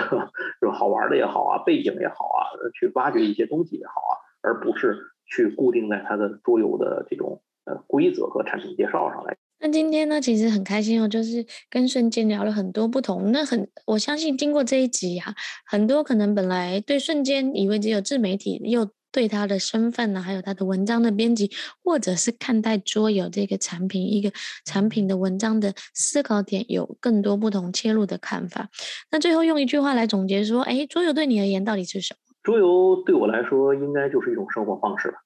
[0.60, 2.40] 就好玩的也好啊，背景也好啊，
[2.72, 4.12] 去挖掘一些东西也好啊。
[4.44, 9.36] 而不是去固定在它的桌游的这种呃规则和产品介绍上来。
[9.60, 13.30] 那今天呢，其实很开心哦，就是跟瞬间聊了很多不同。
[13.30, 15.34] 那很，我相信经过这一集啊，
[15.64, 21.48] 很多可能本来对瞬间以为只有自媒体，又对他的身份呢，还有他的文章的编辑，
[21.84, 24.32] 或者是看待桌游这个产品一个
[24.64, 28.68] 产品的文章的思考点，有更多不同切入的看法。
[29.12, 32.34] 那最后用一句话来总结说，哎，桌游对你而言到底是什么？
[32.42, 35.21] 桌游对我来说应该就是一种生活方式吧，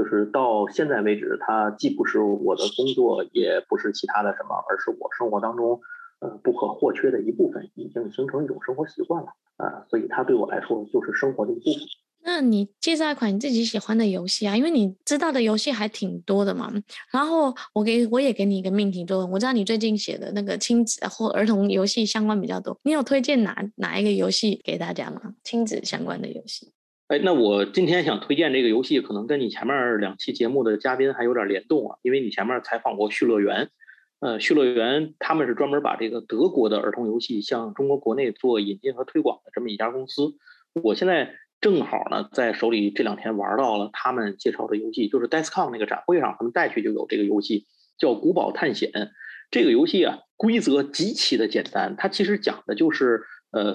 [0.00, 5.78] 就是到现在为止，它既不是我的工作，也不是其他的什么，而是我生活当中
[6.20, 9.28] 呃不可或缺的一部分，已经形成一种生活习惯了
[9.58, 11.82] 啊，所以它对我来说就是生活的一部分。
[12.22, 16.72] 那你介绍一款你自己喜欢的游戏啊，因为你知道的游戏还挺多的嘛。
[17.12, 25.34] 然后我给我也给你一个命题作文，我知道你最近写的那个亲子或儿童游戏相关比较多，你有推荐哪哪一个游戏给大家吗？
[25.44, 26.72] 亲子相关的游戏？
[27.10, 33.68] 哎，那我今天想推荐这个游戏，可能跟你前面两期节目的嘉宾还有点联动啊，因为你前面采访过旭乐园，
[34.20, 40.34] 呃，旭乐园他们是专门把这个德国的儿童游戏向中国国内做引进和推广的这么一家公司，
[40.82, 41.34] 我现在。
[41.60, 47.66] 正好呢，在手里这两天玩到了他们介绍的游戏，就是 DICECON 那个展会上他们带去就有这个游戏，
[47.98, 48.90] 叫《古堡探险》。
[49.50, 53.74] 这个游戏啊，规则极其的简单，它其实讲的就是呃，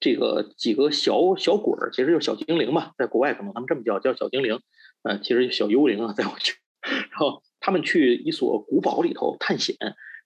[0.00, 4.60] 这个几个小小鬼儿，其实就是小精灵嘛，在国外可能他们这么叫，叫小精灵，
[5.02, 9.76] 呃，其实小幽灵啊，在我去， 然后他们去一所古堡里头探险。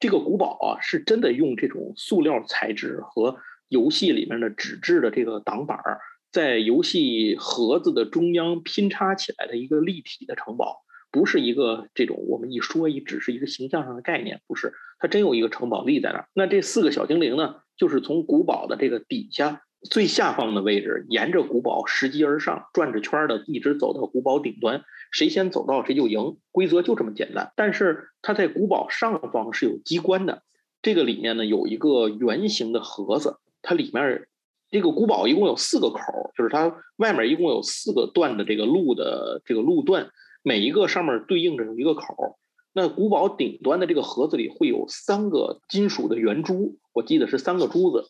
[0.00, 3.36] 这个古堡啊，是真的用这种塑料材质和
[3.68, 6.00] 游戏里面的纸质的这个挡板儿。
[6.30, 16.28] 在游戏盒子的中央拼插起来的一个立体的城堡，不是一个这种我们一说一只是一个形象上的概念，不是，它真有一个城堡立在那儿。
[16.34, 24.82] 那这四个小精灵呢，就是从古堡的这个底下最下方的位置，沿着古堡拾级而上，转着圈的一直走到古堡顶端，
[25.12, 26.36] 谁先走到谁就赢。
[26.50, 27.52] 规则就这么简单。
[27.56, 30.42] 但是它在古堡上方是有机关的，
[30.82, 34.26] 这个里面呢有一个圆形的盒子，它里面。
[34.70, 40.10] 这个古堡一共有四个口，就是它外面一共有四个段的这个路的这个路段，
[40.42, 42.38] 每一个上面对应着一个口。
[42.80, 48.08] 那古堡顶端的这个盒子里会有三个金属的圆珠，我记得是三个珠子。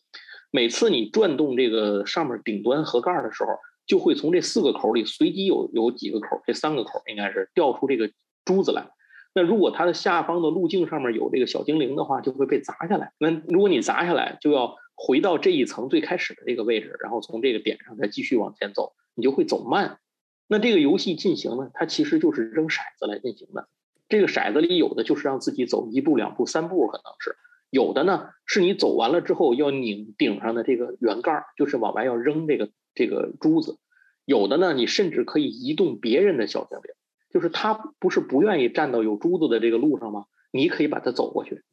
[0.51, 3.49] 每次你转动这个上面顶端盒盖的时候，
[3.87, 8.11] 就会从这四个口里随机有有几个口，这三个口应该是掉出这个
[8.45, 8.87] 珠子来。
[9.33, 13.11] 那如果它的下方的路径上面有这个小精灵的话，就会被砸下来。
[13.17, 14.75] 那如果你砸下来，就要。
[15.01, 19.97] 回到这一层最开始的这个位置，然后从这个点上再继续往前走，你就会走慢。
[20.45, 23.69] 那这个游戏进行呢，它其实就是扔骰子来进行的。
[24.09, 27.37] 这个骰子里有的就是让自己走一步、两步、三步，可能是
[27.69, 33.77] 有的呢，是你走完了之后要拧顶上的这个圆盖，就是往外要扔这个这个珠子。
[34.25, 36.91] 有的呢，你甚至可以移动别人的小精灵，
[37.31, 40.25] 就是他不是不愿意站到有珠子的这个路上吗？
[40.51, 41.63] 你可以把它走过去。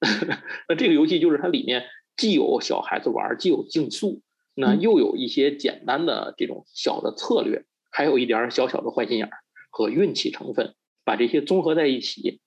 [0.68, 1.84] 那这个游戏就是它里面。
[2.16, 4.22] 既有小孩子玩，既有竞速，
[4.54, 9.32] 那又有一些简单的这种小的策略，还有一点小小的坏心眼儿
[9.68, 12.40] 和运气成分，把这些综合在一起。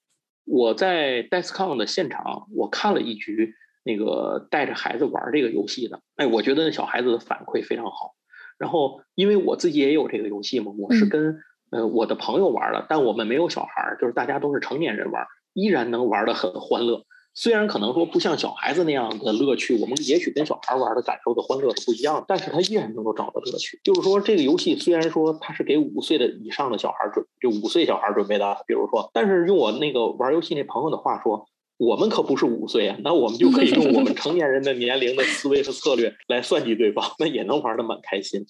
[0.43, 3.53] 我在 Descon 的现场，我看了一局
[3.83, 8.15] 那个带着孩子玩这个游戏的，哎，我觉得那小孩子的反馈非常好。
[8.57, 11.39] 然后，因为我自己也有这个游戏嘛，我是跟
[11.69, 17.03] 呃我的朋友玩的，但我们没有小孩，就是大家都是成年人玩，依然能玩得很欢乐。
[17.39, 23.79] 虽然可能说不像小孩子那样的乐趣，我们也许跟小孩玩的感受的欢乐是不一样的，但是他依然能够找到乐趣。
[23.83, 31.45] 就是说，这个游戏虽然说它是给五岁的以上的小孩准，就五岁小孩准备的，比如说，但是用我那个玩游戏那朋友的话说，
[31.77, 38.43] 我们可不是五岁啊，那我们就可以用我们成年人的年龄的思维和策略来算计对方，那也能玩得蛮开心。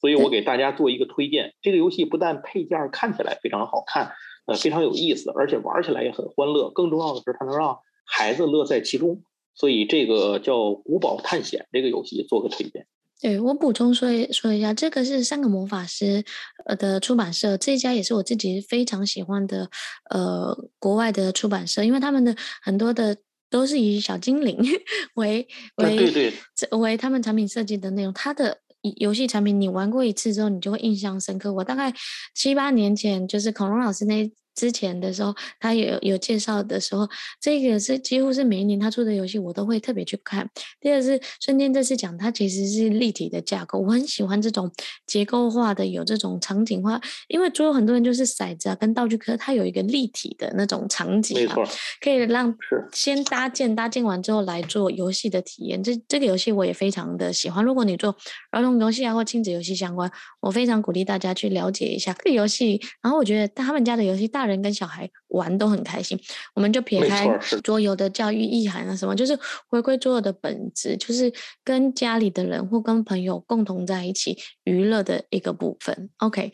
[0.00, 4.12] 所以我给大家做一个推荐，这个游戏不但配件看起来非常好看。
[4.46, 6.70] 呃非常有意思，而且玩起来也很欢乐。
[6.70, 7.78] 更重要的是，它能让
[8.10, 9.22] 孩子乐在其中。
[9.52, 12.86] 所以这个叫《古堡探险》这个游戏做个推荐。
[13.20, 16.24] 对，我补充说一说一下，这个是三个魔法师
[16.64, 19.68] 呃的出版社，这一家也是我自己非常喜欢的
[20.08, 23.14] 呃国外的出版社，因为他们的很多的
[23.50, 24.56] 都是以小精灵
[25.16, 25.46] 为
[25.76, 26.32] 为对对
[26.78, 28.58] 为他们产品设计的内容，它的。
[28.96, 31.52] 游戏产品你玩过一次之后，你就会印象深刻。
[31.52, 31.92] 我大概
[32.34, 34.32] 七八年前，就是孔融老师那。
[34.54, 37.08] 之前的时候，他有有介绍的时候，
[37.40, 40.48] 这个是几乎是每一年他出的游戏，我都会特别去看。
[40.80, 44.70] 第二是瞬间这次讲，它其实是立体的架构，我很喜欢这种
[45.06, 47.00] 结构化的，有这种场景化。
[47.28, 51.56] 因为桌游很多人就是骰子啊跟道具，科它有一个立体的那种场景啊，
[52.00, 52.54] 可以让
[52.92, 55.82] 先搭建，搭建完之后来做游戏的体验。
[55.82, 57.64] 这这个游戏我也非常的喜欢。
[57.64, 58.16] 如果你做
[58.50, 62.80] 儿童游戏啊或亲子游戏相关，我非常鼓励大家去了解一下这个游戏。
[63.02, 64.50] 然后我觉得他们家的游戏大人。
[64.50, 66.18] 人跟小孩玩都很开心，
[66.56, 67.24] 我们就撇开
[67.62, 69.38] 桌游的教育意涵啊什么，就是
[69.68, 71.32] 回归桌游的本质，就是
[71.62, 76.10] 跟家里的人或跟朋友共同在一起娱乐的一个部分。
[76.16, 76.52] OK，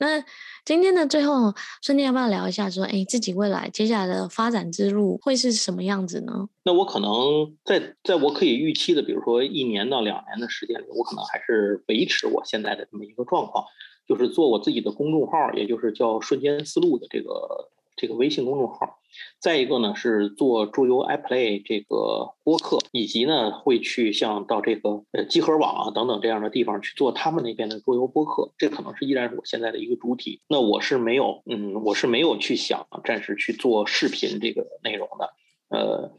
[0.00, 0.20] 那
[0.64, 6.48] 今天的最后，瞬间要不要聊一下说，哎，自己未来接下来的发展之路会是什么样子呢？
[6.64, 7.08] 那我可能
[7.64, 13.64] 在在我可以预期的，比如说一年到两年的时间里，我可能还是维持我现在的这么一个状况。
[14.06, 18.98] 就是做我自己的公众号，也就是叫“瞬间思路”的这个这个微信公众号。
[19.40, 28.52] 再一个呢，是做桌游 iPlay 这个播客，以及呢会去像到这个呃集合网啊等等这样的地方去做他们那边的桌游播客。
[28.58, 30.40] 这可能是依然是我现在的一个主体。
[30.48, 35.30] 那我是没有，嗯，我是没有去想暂时去做视频这个内容的。
[35.70, 36.12] 呃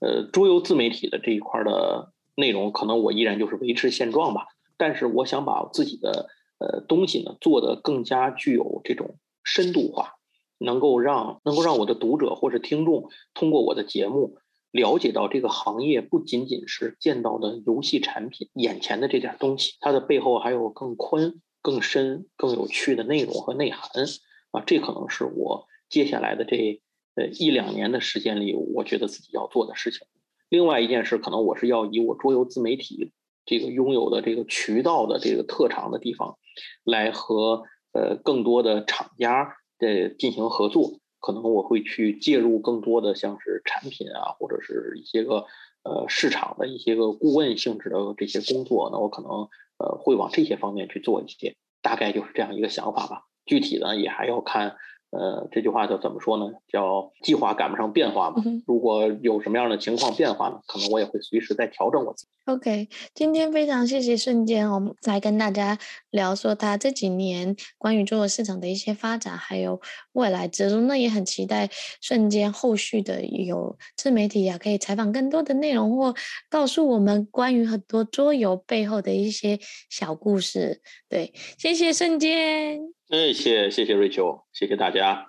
[0.00, 4.48] 呃，桌游自媒体的这一块的内容，可能我依然就是维持现状吧。
[4.76, 6.28] 但是我想把自己的。
[6.60, 10.14] 呃，东西呢做得更加具有这种深度化，
[10.58, 14.36] 能够让能够让我的读者或者听众通过我的节目
[14.70, 24.04] 了解到这个行业不仅仅是见到的游戏产品眼前的这点东西，它的背后还有更宽、更深、更有趣的内容和内涵
[24.50, 24.62] 啊！
[24.66, 26.82] 这可能是我接下来的这
[27.14, 30.06] 呃一两年的时间里，我觉得自己要做的事情。
[30.50, 33.12] 另外一件事，可能我是要以我桌游自媒体
[33.46, 36.36] 这个拥有的这个渠道的这个特长的地方。
[36.84, 45.46] 来和呃更多的厂家的进行合作，可能我会去介入更多的像是产品啊，或者是一些个
[45.82, 49.30] 呃市场的一些个顾问性质的这些工作，那我可能
[49.78, 53.26] 呃会往这些方面去做一些，大概就是这样一个想法吧。
[53.44, 54.76] 具体呢也还要看。
[55.10, 56.46] 呃，这句话叫怎么说呢？
[56.68, 58.42] 叫计划赶不上变化嘛。
[58.64, 62.28] 如果有什么样的情况变化呢，可能我也会随时再调整我自己。
[62.46, 65.76] OK，今天非常谢谢瞬间，我们来跟大家
[66.10, 69.80] 聊说他这几年关于桌游市场的一些发展，还有
[70.12, 70.80] 未来之路。
[70.82, 71.68] 那也很期待
[72.00, 76.14] 瞬间后续的有自媒体啊，可以采访更多的内容，或
[76.48, 79.58] 告诉我们关于很多桌游背后的一些
[79.88, 80.82] 小故事。
[81.08, 82.99] 对，谢谢瞬间。
[83.10, 85.26] 谢，谢谢谢瑞秋谢谢大家。